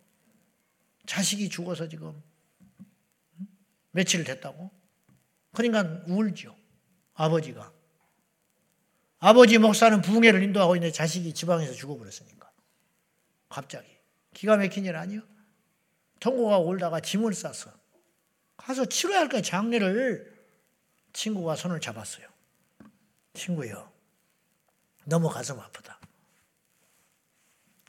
[1.07, 2.23] 자식이 죽어서 지금
[3.91, 4.71] 며칠 됐다고?
[5.53, 6.57] 그러니까 울죠.
[7.15, 7.73] 아버지가.
[9.25, 12.51] 아버지 목사는 부흥회를 인도하고 있는데 자식이 지방에서 죽어버렸으니까.
[13.49, 13.87] 갑자기.
[14.35, 15.23] 기가 막힌 일 아니요?
[16.19, 17.73] 통고가 올다가 짐을 싸서
[18.57, 20.45] 가서 치러야 할 거야, 장례를.
[21.13, 22.27] 친구가 손을 잡았어요.
[23.35, 23.93] 친구요.
[25.05, 26.01] 너무 가슴 아프다.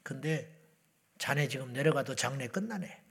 [0.03, 0.55] 근데
[1.17, 3.03] 자네 지금 내려가도 장례 끝나네.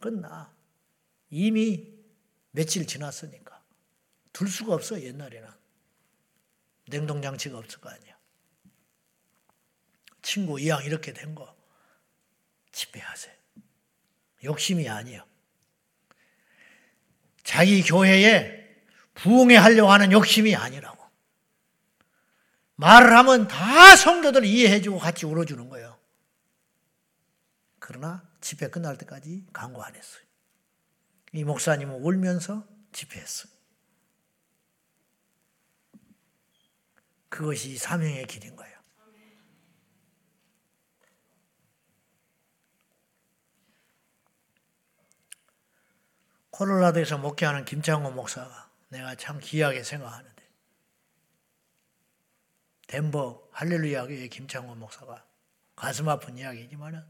[0.00, 0.54] 끝나.
[1.28, 1.92] 이미
[2.52, 3.64] 며칠 지났으니까.
[4.32, 5.59] 둘 수가 없어, 옛날에는.
[6.90, 8.16] 냉동장치가 없을 거 아니야.
[10.22, 11.56] 친구 이왕 이렇게 된 거,
[12.72, 13.34] 집회하세요.
[14.44, 15.24] 욕심이 아니에요.
[17.42, 18.60] 자기 교회에
[19.14, 20.98] 부흥해 하려고 하는 욕심이 아니라고.
[22.76, 25.98] 말을 하면 다 성도들 이해해주고 같이 울어주는 거예요.
[27.78, 30.22] 그러나 집회 끝날 때까지 강구 안 했어요.
[31.32, 33.59] 이 목사님은 울면서 집회했어요.
[37.30, 38.78] 그것이 사명의 길인 거예요.
[46.50, 50.42] 콜로라도에서 목회하는 김창호 목사가 내가 참 귀하게 생각하는데
[52.88, 55.24] 덴버 할렐루야 교회 김창호 목사가
[55.76, 57.02] 가슴 아픈 이야기지만은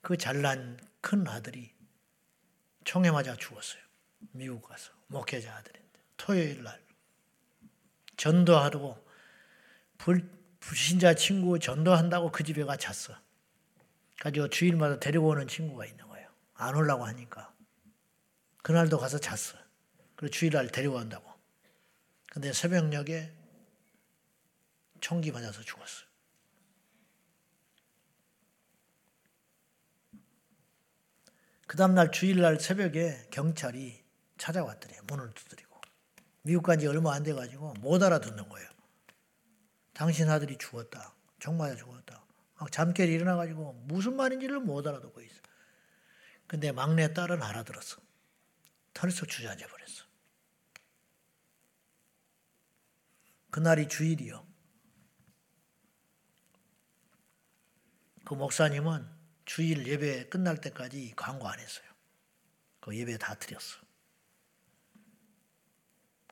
[0.00, 1.76] 그 잘난 큰 아들이
[2.84, 3.82] 총에 맞아 죽었어요.
[4.32, 5.87] 미국 가서 목회자 아들인데
[6.18, 6.78] 토요일 날
[8.18, 9.02] 전도하고
[9.96, 13.16] 불, 불신자 친구 전도한다고 그 집에 가 잤어.
[14.20, 16.28] 가지고 주일마다 데리고 오는 친구가 있는 거예요.
[16.54, 17.54] 안 오려고 하니까.
[18.62, 19.56] 그날도 가서 잤어.
[20.16, 21.32] 그리고 주일날 데리고 온다고.
[22.30, 23.32] 근데 새벽녘에
[25.00, 26.04] 총기 맞아서 죽었어.
[31.68, 34.02] 그 다음날 주일날 새벽에 경찰이
[34.38, 34.98] 찾아왔더래.
[35.06, 35.67] 문을 두드리고.
[36.48, 38.70] 미국 간 지 얼마 안 돼가지고 못 알아듣는 거예요.
[39.92, 41.14] 당신 아들이 죽었다.
[41.38, 42.24] 총 맞아 죽었다.
[42.58, 45.42] 막 잠결에 일어나가지고 무슨 말인지를 못 알아듣고 있어.
[46.46, 48.00] 근데 막내 딸은 알아들었어.
[48.94, 50.04] 털썩 주저앉아 버렸어.
[53.50, 54.46] 그날이 주일이요.
[58.24, 59.06] 그 목사님은
[59.44, 61.86] 주일 예배 끝날 때까지 광고 안 했어요.
[62.80, 63.87] 그 예배 다 드렸어.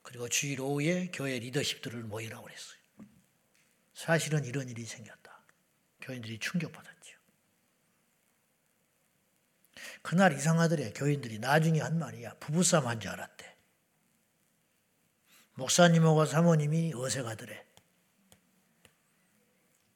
[0.06, 2.78] 그리고 주일 오후에 교회 리더십들을 모이라고 그랬어요.
[3.92, 5.44] 사실은 이런 일이 생겼다.
[6.00, 7.18] 교인들이 충격받았죠.
[10.02, 11.40] 그날 이상하더래, 교인들이.
[11.40, 12.34] 나중에 한 말이야.
[12.38, 13.56] 부부싸움 한 줄 알았대.
[15.54, 17.66] 목사님하고 사모님이 어색하더래.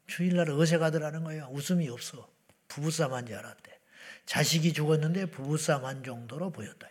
[0.08, 1.48] 주일날 어색하더라는 거예요.
[1.52, 2.28] 웃음이 없어.
[2.66, 3.78] 부부싸움 한 줄 알았대.
[4.26, 6.88] 자식이 죽었는데 부부싸움 한 정도로 보였다.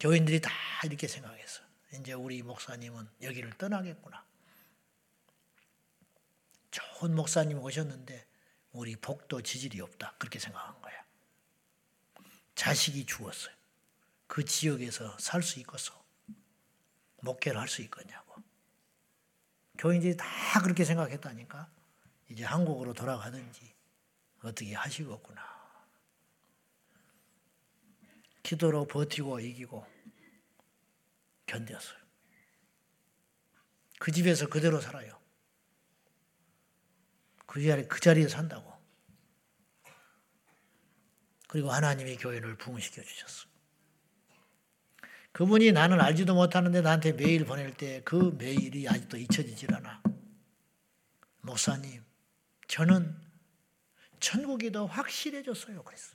[0.00, 0.50] 교인들이 다
[0.84, 1.62] 이렇게 생각했어.
[1.94, 4.24] 이제 우리 목사님은 여기를 떠나겠구나.
[6.70, 8.26] 좋은 목사님 오셨는데
[8.72, 10.14] 우리 복도 지질이 없다.
[10.18, 11.04] 그렇게 생각한 거야.
[12.56, 13.54] 자식이 죽었어요.
[14.26, 16.02] 그 지역에서 살 수 있겠어.
[17.20, 18.42] 목회를 할 수 있겠냐고.
[19.78, 20.26] 교인들이 다
[20.62, 21.70] 그렇게 생각했다니까.
[22.30, 23.72] 이제 한국으로 돌아가든지
[24.42, 25.53] 어떻게 하시겠구나.
[28.44, 29.84] 기도로 버티고 이기고
[31.46, 32.04] 견뎠어요.
[33.98, 35.18] 그 집에서 그대로 살아요.
[37.46, 38.72] 그 자리 그 자리에 산다고.
[41.48, 43.48] 그리고 하나님이 교회를 부흥시켜 주셨어.
[45.32, 50.02] 그분이 나는 알지도 못하는데 나한테 메일 보낼 때 그 메일이 아직도 잊혀지질 않아.
[51.40, 52.04] 목사님,
[52.68, 53.16] 저는
[54.20, 55.82] 천국이 더 확실해졌어요.
[55.82, 56.14] 그랬어.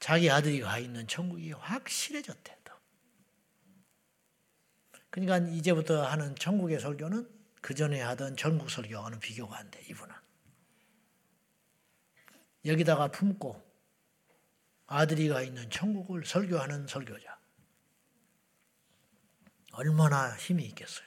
[0.00, 2.58] 자기 아들이 가 있는 천국이 확실해졌대.
[5.10, 7.28] 그러니까 이제부터 하는 천국의 설교는
[7.60, 10.14] 그 전에 하던 전국 설교와는 비교가 안 돼, 이분은.
[12.66, 13.66] 여기다가 품고
[14.86, 17.38] 아들이 가 있는 천국을 설교하는 설교자.
[19.72, 21.06] 얼마나 힘이 있겠어요.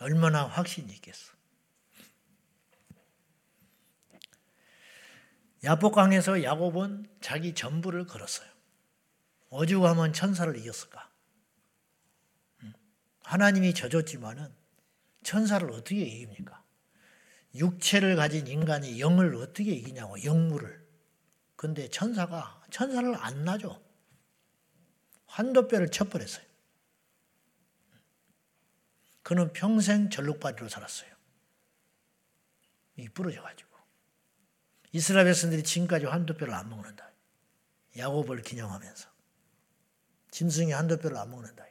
[0.00, 1.33] 얼마나 확신이 있겠어.
[5.64, 8.48] 야복강에서 야곱은 자기 전부를 걸었어요.
[9.50, 11.10] 어죽하면 천사를 이겼을까?
[13.22, 14.52] 하나님이 져줬지만은
[15.22, 16.62] 천사를 어떻게 이깁니까?
[17.54, 20.84] 육체를 가진 인간이 영을 어떻게 이기냐고, 영물을.
[21.56, 23.80] 근데 천사가, 천사를 안 놔줘.
[25.26, 26.44] 환도뼈를 쳐버렸어요.
[29.22, 31.10] 그는 평생 전룩바리로 살았어요.
[32.96, 33.73] 이 부러져가지고.
[34.94, 37.10] 이스라엘 백성들이 지금까지 한도뼈를 안 먹는다.
[37.98, 39.08] 야곱을 기념하면서.
[40.30, 41.64] 짐승이 한도뼈를 안 먹는다.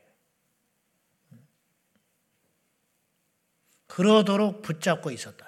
[3.88, 5.47] 그러도록 붙잡고 있었다.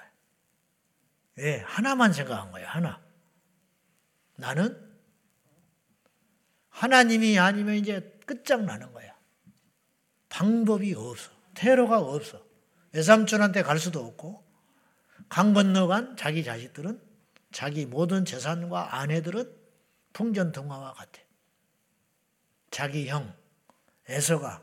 [1.34, 1.58] 왜?
[1.66, 2.66] 하나만 생각한 거예요.
[2.66, 3.02] 하나.
[4.36, 4.98] 나는
[6.70, 9.14] 하나님이 아니면 이제 끝장나는 거야.
[10.30, 11.30] 방법이 없어.
[11.52, 12.42] 테러가 없어.
[12.92, 14.46] 외삼촌한테 갈 수도 없고
[15.28, 17.05] 강 건너간 자기 자식들은
[17.56, 19.50] 자기 모든 재산과 아내들은
[20.12, 21.22] 풍전등화와 같아.
[22.70, 23.34] 자기 형
[24.10, 24.62] 에서가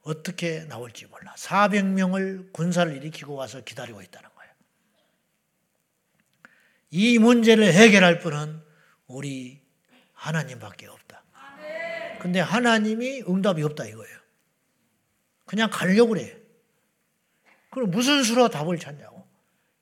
[0.00, 1.34] 어떻게 나올지 몰라.
[1.36, 4.52] 400명을 군사를 일으키고 와서 기다리고 있다는 거예요.
[6.92, 8.62] 이 문제를 해결할 분은
[9.06, 9.60] 우리
[10.14, 11.22] 하나님밖에 없다.
[12.20, 14.18] 근데 하나님이 응답이 없다 이거예요.
[15.44, 16.40] 그냥 가려고 그래.
[17.68, 19.28] 그럼 무슨 수로 답을 찾냐고.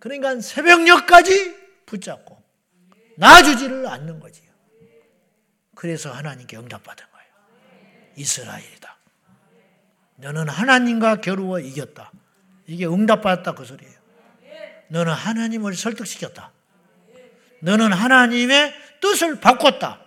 [0.00, 2.31] 그러니까 새벽녘까지 붙잡고
[3.16, 4.50] 놔주지를 않는 거지요.
[5.74, 7.26] 그래서 하나님께 응답받은 거예요.
[8.16, 8.96] 이스라엘이다.
[10.16, 12.12] 너는 하나님과 겨루어 이겼다.
[12.66, 13.94] 이게 응답받았다 그 소리예요.
[14.88, 16.52] 너는 하나님을 설득시켰다.
[17.60, 20.00] 너는 하나님의 뜻을 바꿨다.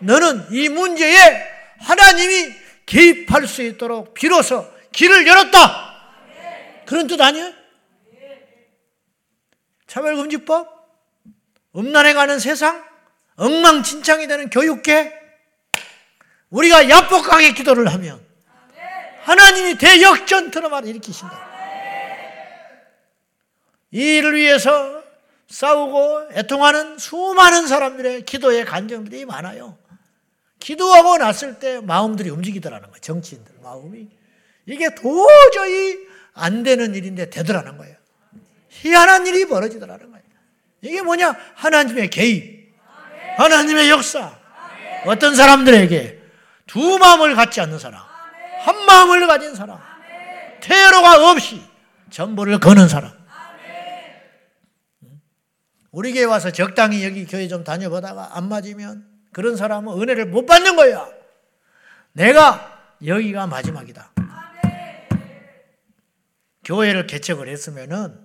[0.00, 1.48] 너는 이 문제에
[1.78, 2.52] 하나님이
[2.86, 5.92] 개입할 수 있도록 비로소 길을 열었다.
[6.86, 7.52] 그런 뜻 아니에요?
[9.86, 10.81] 차별금지법,
[11.76, 12.84] 음란해가는 세상,
[13.36, 15.12] 엉망진창이 되는 교육계,
[16.50, 18.20] 우리가 야복하게 기도를 하면
[19.22, 21.52] 하나님이 대역전 드라마를 일으키신다.
[23.92, 25.02] 이 일을 위해서
[25.48, 29.78] 싸우고 애통하는 수많은 사람들의 기도의 간정들이 많아요.
[30.58, 33.00] 기도하고 났을 때 마음들이 움직이더라는 거예요.
[33.00, 34.08] 정치인들 마음이.
[34.66, 35.98] 이게 도저히
[36.34, 37.96] 안 되는 일인데 되더라는 거예요.
[38.68, 40.21] 희한한 일이 벌어지더라는 거예요.
[40.82, 41.34] 이게 뭐냐?
[41.54, 42.74] 하나님의 개입.
[43.38, 44.36] 하나님의 역사.
[45.06, 46.20] 어떤 사람들에게
[46.66, 48.02] 두 마음을 갖지 않는 사람.
[48.64, 49.78] 한 마음을 가진 사람.
[50.60, 51.62] 테러가 없이
[52.10, 53.12] 전부를 거는 사람.
[55.92, 60.76] 우리 교회 와서 적당히 여기 교회 좀 다녀보다가 안 맞으면 그런 사람은 은혜를 못 받는
[60.76, 61.06] 거야.
[62.12, 64.10] 내가 여기가 마지막이다.
[66.64, 68.21] 교회를 개척을 했으면은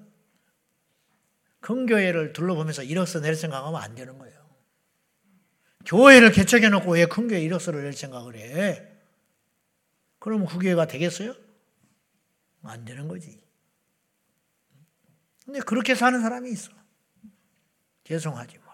[1.60, 4.38] 큰 교회를 둘러보면서 이력서 낼 생각하면 안 되는 거예요.
[5.86, 8.88] 교회를 개척해 놓고 왜 큰 교회 이력서를 낼 생각을 해?
[10.20, 11.34] 그러면 그 교회가 되겠어요?
[12.64, 13.41] 안 되는 거지.
[15.45, 16.72] 근데 그렇게 사는 사람이 있어.
[18.03, 18.68] 죄송하지만.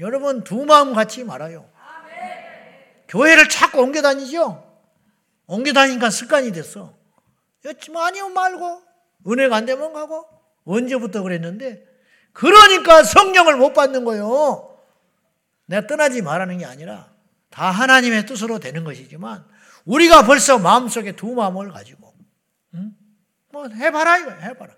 [0.00, 1.70] 여러분, 두 마음 갖지 말아요.
[3.08, 4.66] 교회를 자꾸 옮겨 다니죠?
[5.46, 6.96] 옮겨 다니니까 습관이 됐어.
[7.98, 8.82] 아니면 말고,
[9.28, 10.26] 은혜가 안 되면 가고,
[10.64, 11.86] 언제부터 그랬는데,
[12.40, 14.74] 그러니까 성령을 못 받는 거예요.
[15.66, 17.12] 내가 떠나지 말라는 게 아니라,
[17.50, 19.44] 다 하나님의 뜻으로 되는 것이지만,
[19.84, 22.14] 우리가 벌써 마음속에 두 마음을 가지고,
[22.74, 22.96] 응?
[23.52, 24.72] 뭐 해봐라, 이거 해봐라.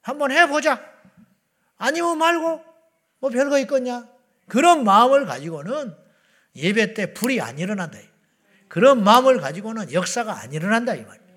[0.00, 0.80] 한번 해보자.
[1.76, 2.64] 아니면 말고,
[3.18, 4.06] 뭐 별거 있겠냐?
[4.46, 5.96] 그런 마음을 가지고는
[6.54, 7.98] 예배 때 불이 안 일어난다.
[8.68, 11.28] 그런 마음을 가지고는 역사가 안 일어난다 이 말이에요.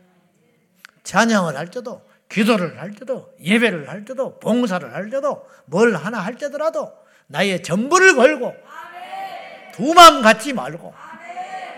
[1.02, 6.36] 찬양을 할 때도 기도를 할 때도 예배를 할 때도 봉사를 할 때도 뭘 하나 할
[6.36, 6.94] 때더라도
[7.28, 8.56] 나의 전부를 걸고
[9.74, 10.94] 두 마음 갖지 말고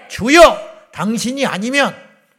[0.10, 1.96] 주여 당신이 아니면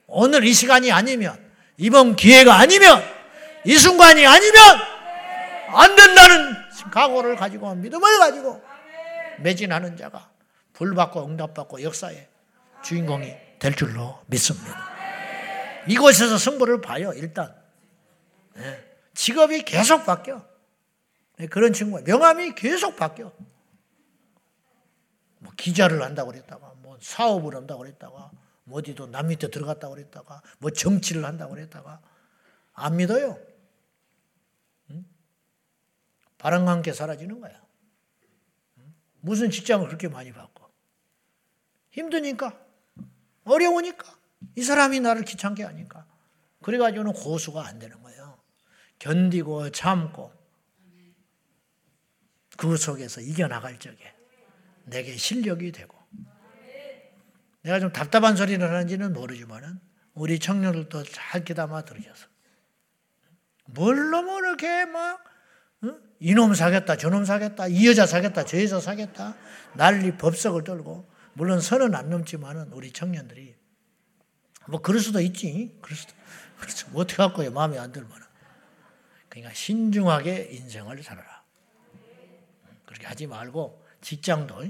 [0.07, 1.37] 오늘 이 시간이 아니면
[1.77, 3.03] 이번 기회가 아니면
[3.65, 4.63] 이 순간이 아니면
[5.69, 6.55] 안 된다는
[6.93, 8.63] 각오를 가지고 믿음을 가지고
[9.41, 10.31] 매진하는 자가
[10.75, 12.29] 불받고 응답받고 역사의
[12.85, 14.89] 주인공이 될 줄로 믿습니다.
[15.89, 17.64] 이곳에서 승부를 봐요, 일단.
[18.55, 18.97] 네.
[19.15, 20.47] 직업이 계속 바뀌어.
[21.37, 23.33] 네, 그런 친구가 명함이 계속 바뀌어.
[25.39, 28.31] 뭐 기자를 한다고 그랬다가, 뭐 사업을 한다고 그랬다가,
[28.65, 32.01] 뭐 어디도 남 밑에 들어갔다고 그랬다가, 뭐 정치를 한다고 그랬다가,
[32.73, 33.39] 안 믿어요.
[34.91, 35.05] 응?
[36.39, 37.63] 바람과 함께 사라지는 거야.
[39.21, 40.71] 무슨 직장을 그렇게 많이 바꿔?
[41.91, 42.61] 힘드니까.
[43.45, 44.19] 어려우니까.
[44.57, 46.07] 이 사람이 나를 귀찮게 하니까.
[46.63, 48.14] 그래가지고는 고수가 안 되는 거예요.
[48.99, 50.33] 견디고 참고
[52.57, 54.15] 그 속에서 이겨나갈 적에
[54.85, 55.97] 내게 실력이 되고
[57.63, 59.81] 내가 좀 답답한 소리를 하는지는 모르지만은
[60.13, 62.27] 우리 청년들도 잘 귀담아 들으셔서
[63.67, 65.25] 뭘로 뭐 이렇게 막
[66.21, 69.35] 이놈 사겠다, 저놈 사겠다, 이 여자 사겠다, 저 여자 사겠다.
[69.75, 73.55] 난리 법석을 떨고, 물론 선은 안 넘지만은 우리 청년들이,
[74.69, 75.77] 뭐 그럴 수도 있지.
[75.83, 76.15] 그럴 수도.
[76.59, 76.89] 그렇죠.
[76.91, 77.51] 뭐 어떻게 할 거예요?
[77.51, 78.11] 마음에 안 들면.
[79.35, 81.43] 그러니까 신중하게 인생을 살아라.
[82.87, 84.65] 그렇게 하지 말고, 직장도,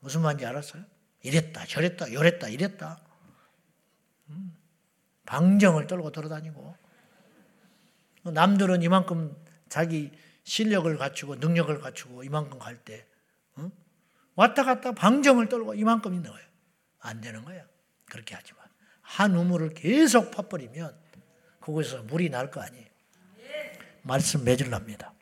[0.00, 0.82] 무슨 말인지 알았어요?
[1.20, 2.98] 이랬다, 저랬다, 요랬다, 이랬다.
[4.30, 4.56] 음.
[5.26, 6.74] 방정을 떨고 돌아다니고,
[8.22, 9.36] 남들은 이만큼
[9.68, 10.10] 자기
[10.44, 13.06] 실력을 갖추고 능력을 갖추고 이만큼 갈 때,
[13.58, 13.70] 응?
[14.36, 16.48] 왔다 갔다 방정을 떨고 이만큼 있는 거예요.
[17.00, 17.62] 안 되는 거예요.
[18.06, 18.62] 그렇게 하지 마.
[19.02, 20.98] 한 우물을 계속 파버리면
[21.60, 22.91] 그곳에서 물이 날 거 아니에요.
[24.02, 25.12] 말씀 맺을랍니다.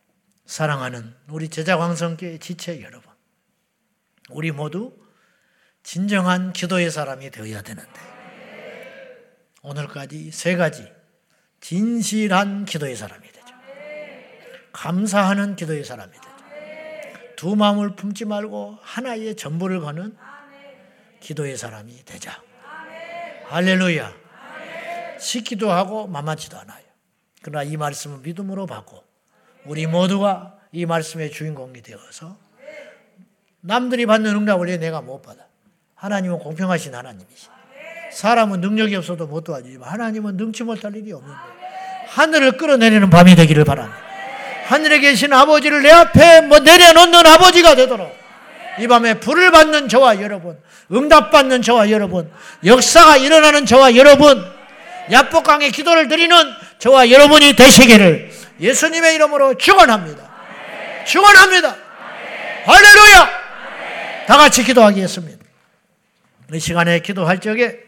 [0.46, 3.10] 사랑하는 우리 제자광성교회 지체 여러분.
[4.30, 4.96] 우리 모두
[5.82, 8.00] 진정한 기도의 사람이 되어야 되는데
[9.62, 10.90] 오늘까지 세 가지
[11.60, 13.46] 진실한 기도의 사람이 되죠.
[14.72, 16.30] 감사하는 기도의 사람이 되죠.
[17.36, 20.16] 두 마음을 품지 말고 하나의 전부를 거는
[21.20, 22.42] 기도의 사람이 되자.
[23.48, 24.14] 할렐루야.
[25.18, 26.89] 시기도 하고 만만치도 않아요.
[27.42, 29.02] 그러나 이 말씀을 믿음으로 받고
[29.64, 32.36] 우리 모두가 이 말씀의 주인공이 되어서
[33.60, 35.44] 남들이 받는 응답을 왜 내가 못 받아?
[35.94, 37.48] 하나님은 공평하신 하나님이시.
[38.12, 41.38] 사람은 능력이 없어도 못 도와주지만 하나님은 능치 못할 일이 없는데
[42.08, 43.98] 하늘을 끌어내리는 밤이 되기를 바랍니다.
[44.64, 48.20] 하늘에 계신 아버지를 내 앞에 뭐 내려놓는 아버지가 되도록
[48.78, 50.58] 이 밤에 불을 받는 저와 여러분,
[50.90, 52.30] 응답받는 저와 여러분,
[52.64, 54.42] 역사가 일어나는 저와 여러분,
[55.10, 56.36] 야복강의 기도를 드리는
[56.78, 58.30] 저와 여러분이 되시기를
[58.60, 60.30] 예수님의 이름으로 축원합니다.
[61.06, 61.76] 축원합니다.
[62.64, 63.40] 할렐루야!
[64.26, 65.44] 다 같이 기도하겠습니다.
[66.52, 67.78] 이 시간에 기도할 적에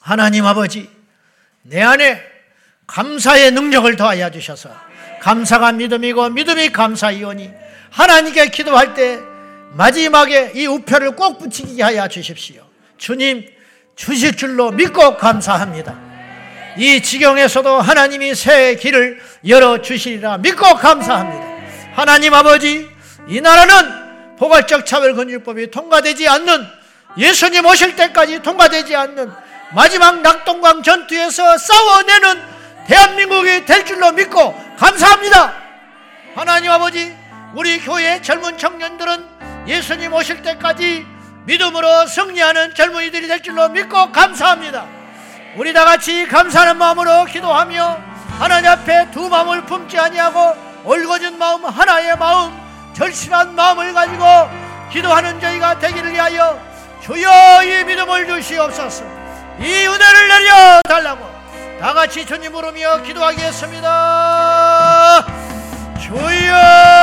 [0.00, 0.90] 하나님 아버지,
[1.62, 2.22] 내 안에
[2.86, 4.70] 감사의 능력을 더하여 주셔서
[5.22, 7.50] 감사가 믿음이고 믿음이 감사이오니
[7.90, 9.18] 하나님께 기도할 때
[9.72, 12.63] 마지막에 이 우표를 꼭 붙이게 하여 주십시오.
[13.04, 13.46] 주님
[13.96, 15.94] 주실 줄로 믿고 감사합니다.
[16.78, 21.44] 이 지경에서도 하나님이 새 길을 열어 주시리라 믿고 감사합니다.
[21.94, 22.88] 하나님 아버지,
[23.28, 26.66] 이 나라는 포괄적 차별 금지법이 통과되지 않는
[27.18, 29.30] 예수님 오실 때까지 통과되지 않는
[29.74, 32.42] 마지막 낙동강 전투에서 싸워내는
[32.86, 35.54] 대한민국이 될 줄로 믿고 감사합니다.
[36.34, 37.14] 하나님 아버지,
[37.54, 39.26] 우리 교회 젊은 청년들은
[39.68, 41.13] 예수님 오실 때까지
[41.44, 44.86] 믿음으로 승리하는 젊은이들이 될 줄로 믿고 감사합니다.
[45.56, 47.98] 우리 다 같이 감사하는 마음으로 기도하며
[48.38, 52.52] 하나님 앞에 두 마음을 품지 아니하고 올거진 마음 하나의 마음
[52.94, 54.24] 절실한 마음을 가지고
[54.90, 56.58] 기도하는 저희가 되기를 위하여
[57.02, 59.04] 주여 이 믿음을 주시옵소서.
[59.60, 61.32] 이 은혜를 내려 달라고
[61.80, 63.90] 다 같이 주님 부르며 기도하겠습니다.
[66.00, 66.93] 주여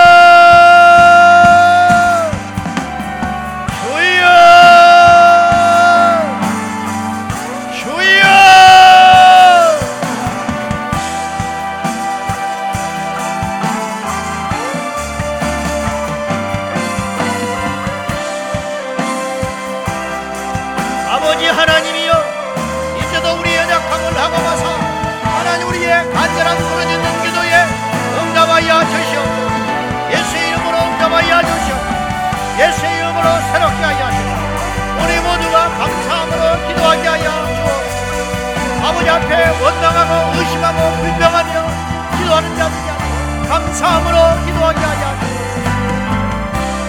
[39.11, 45.19] 원망하고 의심하고 불평하며 기도하는 자들이 감사함으로 기도하게 하여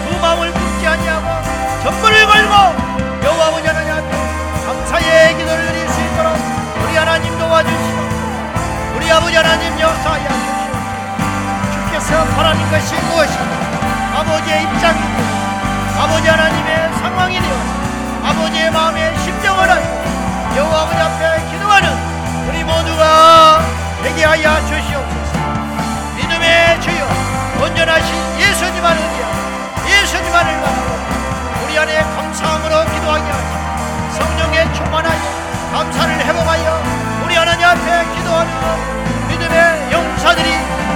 [0.07, 6.33] 두 마음을 품지 아니하고 전부를 걸고 여호와 아버지 하나님 앞에 감사의 기도를 드릴 수 있도록
[6.85, 7.99] 우리 하나님 도와주시고
[8.95, 10.29] 우리 아버지 하나님 역사하여
[11.73, 14.19] 주시오 주께서 바라는 것이 무엇인가?
[14.21, 15.23] 아버지의 입장이고
[15.99, 17.57] 아버지 하나님의 상황이 되어
[18.23, 20.03] 아버지의 마음의 심정을 알고
[20.55, 22.12] 여호와 아버지 앞에 기도하는
[22.63, 23.61] 모두가
[24.03, 25.33] 되게 하여 주시옵소서.
[26.17, 27.07] 믿음의 주여
[27.61, 29.29] 온전하신 예수님 안을 위하
[29.87, 33.53] 예수님 안을 바라고 우리 안에 감사함으로 기도하게 하시고
[34.17, 35.21] 성령에 충만하여
[35.73, 36.81] 감사를 회복하여
[37.25, 38.51] 우리 하나님 앞에 기도하는
[39.29, 40.49] 믿음의 용사들이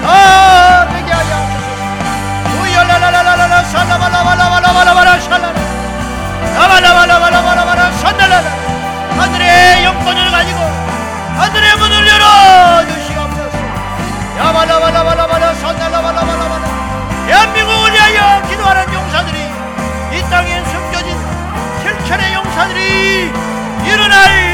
[0.03, 2.61] 다 되게 하여 주소서.
[2.61, 5.53] 우열라라라라라 살라발라발라발라발라발라 살라라
[6.55, 8.47] 라발라발라발라발라발라 산날라라
[9.18, 10.86] 하늘의 영권을 가지고
[11.38, 12.85] 하늘의 문을 열어!
[12.88, 13.57] 주시옵소서.
[14.38, 17.25] 야발라발라발라발라 산날라발라발라발라.
[17.27, 19.39] 대한민국을 위하여 기도하는 용사들이
[20.13, 21.17] 이 땅에 숨겨진
[21.83, 23.31] 실천의 용사들이
[23.85, 24.47] 일어날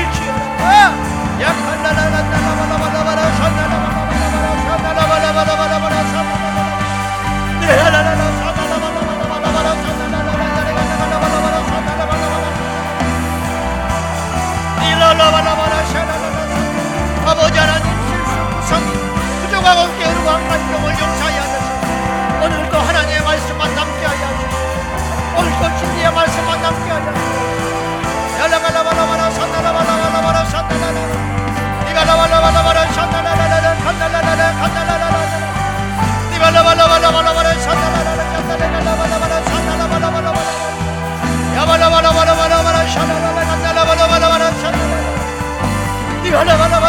[46.34, 46.83] Bala bala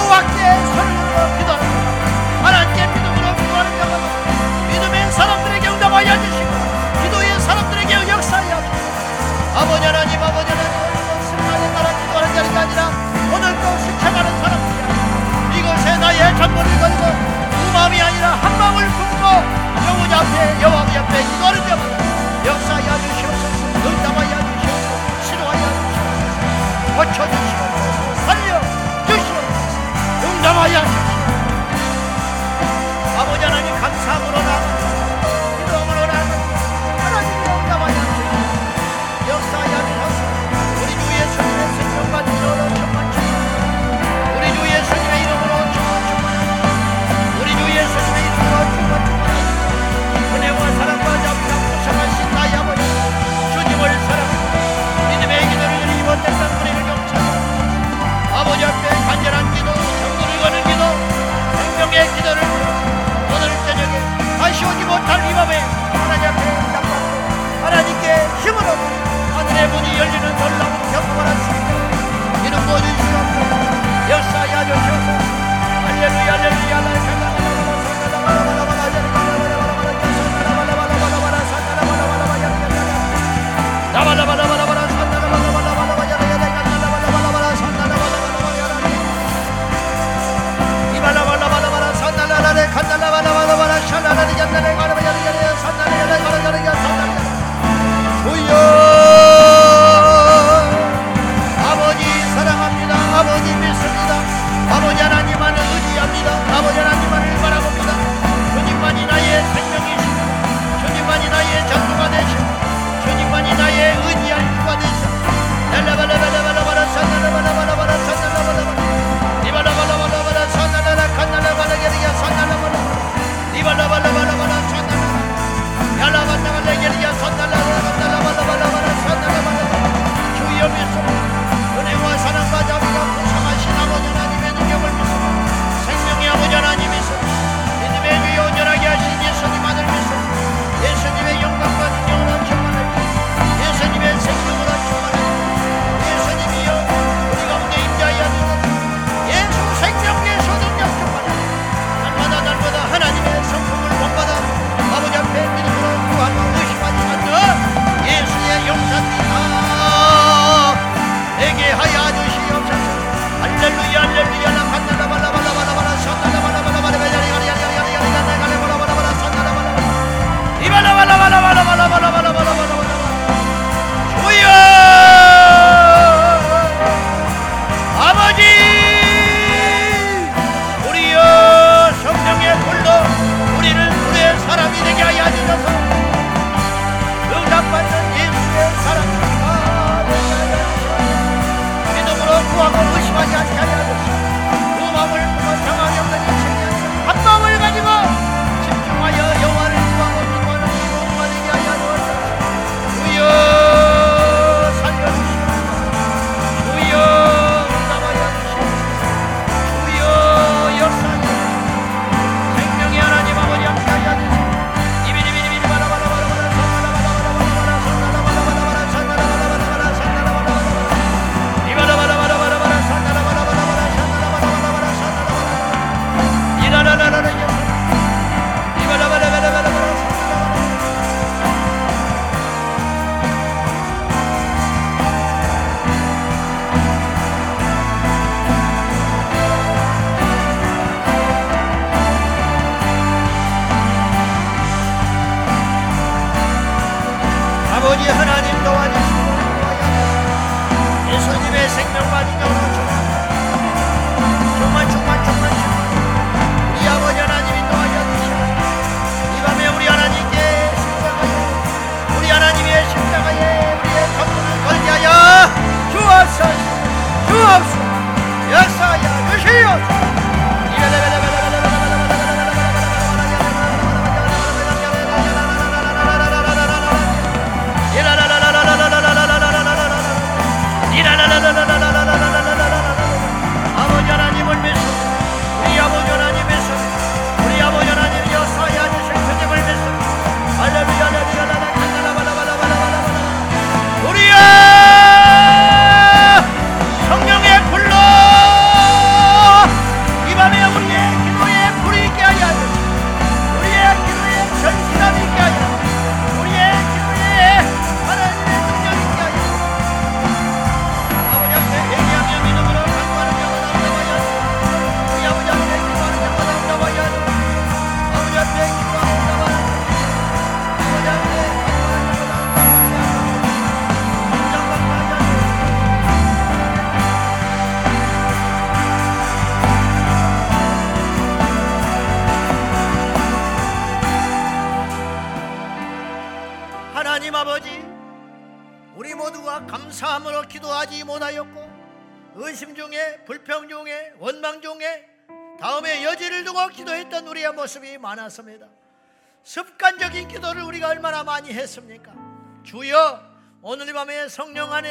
[0.00, 3.60] 아버지의 능력을 주셨습니다.
[9.54, 10.69] 아버지 하나님 아버지 하나님.
[13.50, 15.58] 하나님과 식해가는 사람이야.
[15.58, 17.02] 이것에 나의 전문을 걸고
[17.50, 19.24] 두 마음이 아니라 한 마음을 품고
[19.86, 27.79] 여호와 앞에 여호와 앞에 기도하는 때마다 역사하여 주시옵소서 응답하여 주시옵소서 치료하여 주시옵소서 고쳐주시옵소서.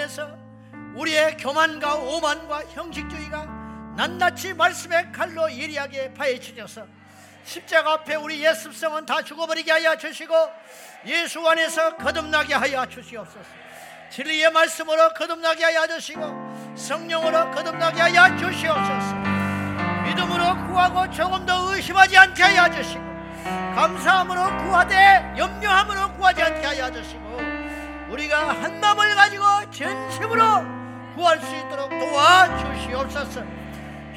[0.10, 0.28] 안에서
[0.96, 3.46] 우리의 교만과 오만과 형식주의가
[3.96, 6.86] 낱낱이 말씀의 칼로 예리하게 파헤쳐져서
[7.44, 10.34] 십자가 앞에 우리 예습성은 다 죽어버리게 하여 주시고
[11.06, 13.46] 예수 안에서 거듭나게 하여 주시옵소서.
[14.10, 16.22] 진리의 말씀으로 거듭나게 하여 주시고
[16.76, 19.16] 성령으로 거듭나게 하여 주시옵소서.
[20.06, 23.04] 믿음으로 구하고 조금 더 의심하지 않게 하여 주시고
[23.76, 27.49] 감사함으로 구하되 염려함으로 구하지 않게 하여 주시고
[28.10, 30.44] 우리가 한 마음을 가지고 전심으로
[31.16, 33.44] 구할 수 있도록 도와주시옵소서.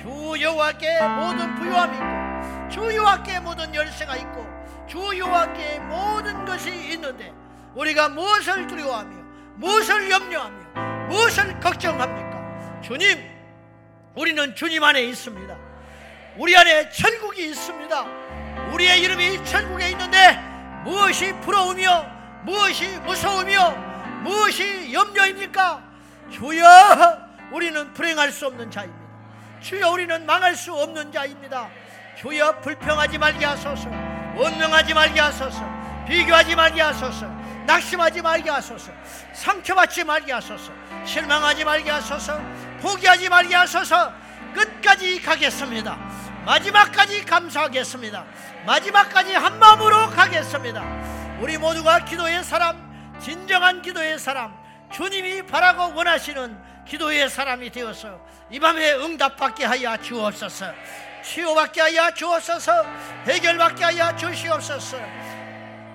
[0.01, 4.47] 주 여호와께 모든 부유함이 있고 주 여호와께 모든 열쇠가 있고
[4.87, 7.33] 주 여호와께 모든 것이 있는데
[7.75, 9.17] 우리가 무엇을 두려워하며
[9.57, 12.81] 무엇을 염려하며 무엇을 걱정합니까?
[12.81, 13.31] 주님
[14.15, 15.57] 우리는 주님 안에 있습니다.
[16.37, 18.07] 우리 안에 천국이 있습니다.
[18.73, 20.39] 우리의 이름이 천국에 있는데
[20.85, 23.71] 무엇이 부러우며 무엇이 무서우며
[24.23, 25.83] 무엇이 염려입니까?
[26.31, 27.19] 주여
[27.53, 29.03] 우리는 불행할 수 없는 자입니다.
[29.61, 31.69] 주여 우리는 망할 수 없는 자입니다.
[32.19, 33.89] 주여 불평하지 말게 하소서
[34.37, 35.65] 원명하지 말게 하소서
[36.07, 37.27] 비교하지 말게 하소서
[37.67, 38.91] 낙심하지 말게 하소서
[39.33, 40.73] 상처받지 말게 하소서
[41.05, 42.41] 실망하지 말게 하소서
[42.81, 44.13] 포기하지 말게 하소서
[44.55, 45.97] 끝까지 가겠습니다.
[46.45, 48.25] 마지막까지 감사하겠습니다.
[48.67, 51.22] 마지막까지 한 마음으로 가겠습니다.
[51.43, 52.79] 우리 모두가 기도의 사람,
[53.21, 54.55] 진정한 기도의 사람,
[54.93, 60.67] 주님이 바라고 원하시는 기도의 사람이 되어서 이 밤에 응답받게 하여 주옵소서.
[61.25, 62.87] 치유받게 하여 주옵소서.
[63.27, 64.99] 해결받게 하여 주시옵소서.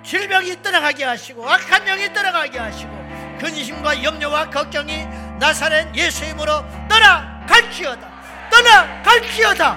[0.03, 5.05] 질병이 떠나가게 하시고 악한 영이 떠나가게 하시고 근심과 염려와 걱정이
[5.39, 8.49] 나사렛 예수 이름으로 떠나갈지어다.
[8.51, 9.73] 떠나갈지어다.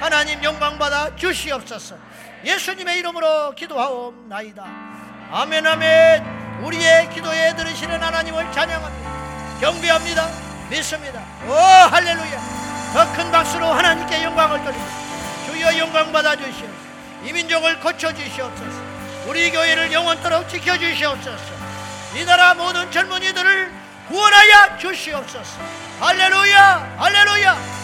[0.00, 1.96] 하나님 영광 받아 주시옵소서.
[2.44, 4.91] 예수님의 이름으로 기도하옵나이다.
[5.32, 6.60] 아멘 아멘.
[6.62, 9.10] 우리의 기도에 들으시는 하나님을 찬양합니다.
[9.60, 10.28] 경배합니다.
[10.68, 11.22] 믿습니다.
[11.48, 12.38] 오 할렐루야.
[12.92, 14.92] 더 큰 박수로 하나님께 영광을 돌립니다.
[15.46, 16.82] 주여 영광 받아 주시옵소서.
[17.24, 18.82] 이 민족을 고쳐 주시옵소서.
[19.26, 21.54] 우리 교회를 영원토록 지켜 주시옵소서.
[22.14, 23.72] 이 나라 모든 젊은이들을
[24.08, 25.60] 구원하여 주시옵소서.
[26.00, 26.96] 할렐루야.
[26.98, 27.81] 할렐루야.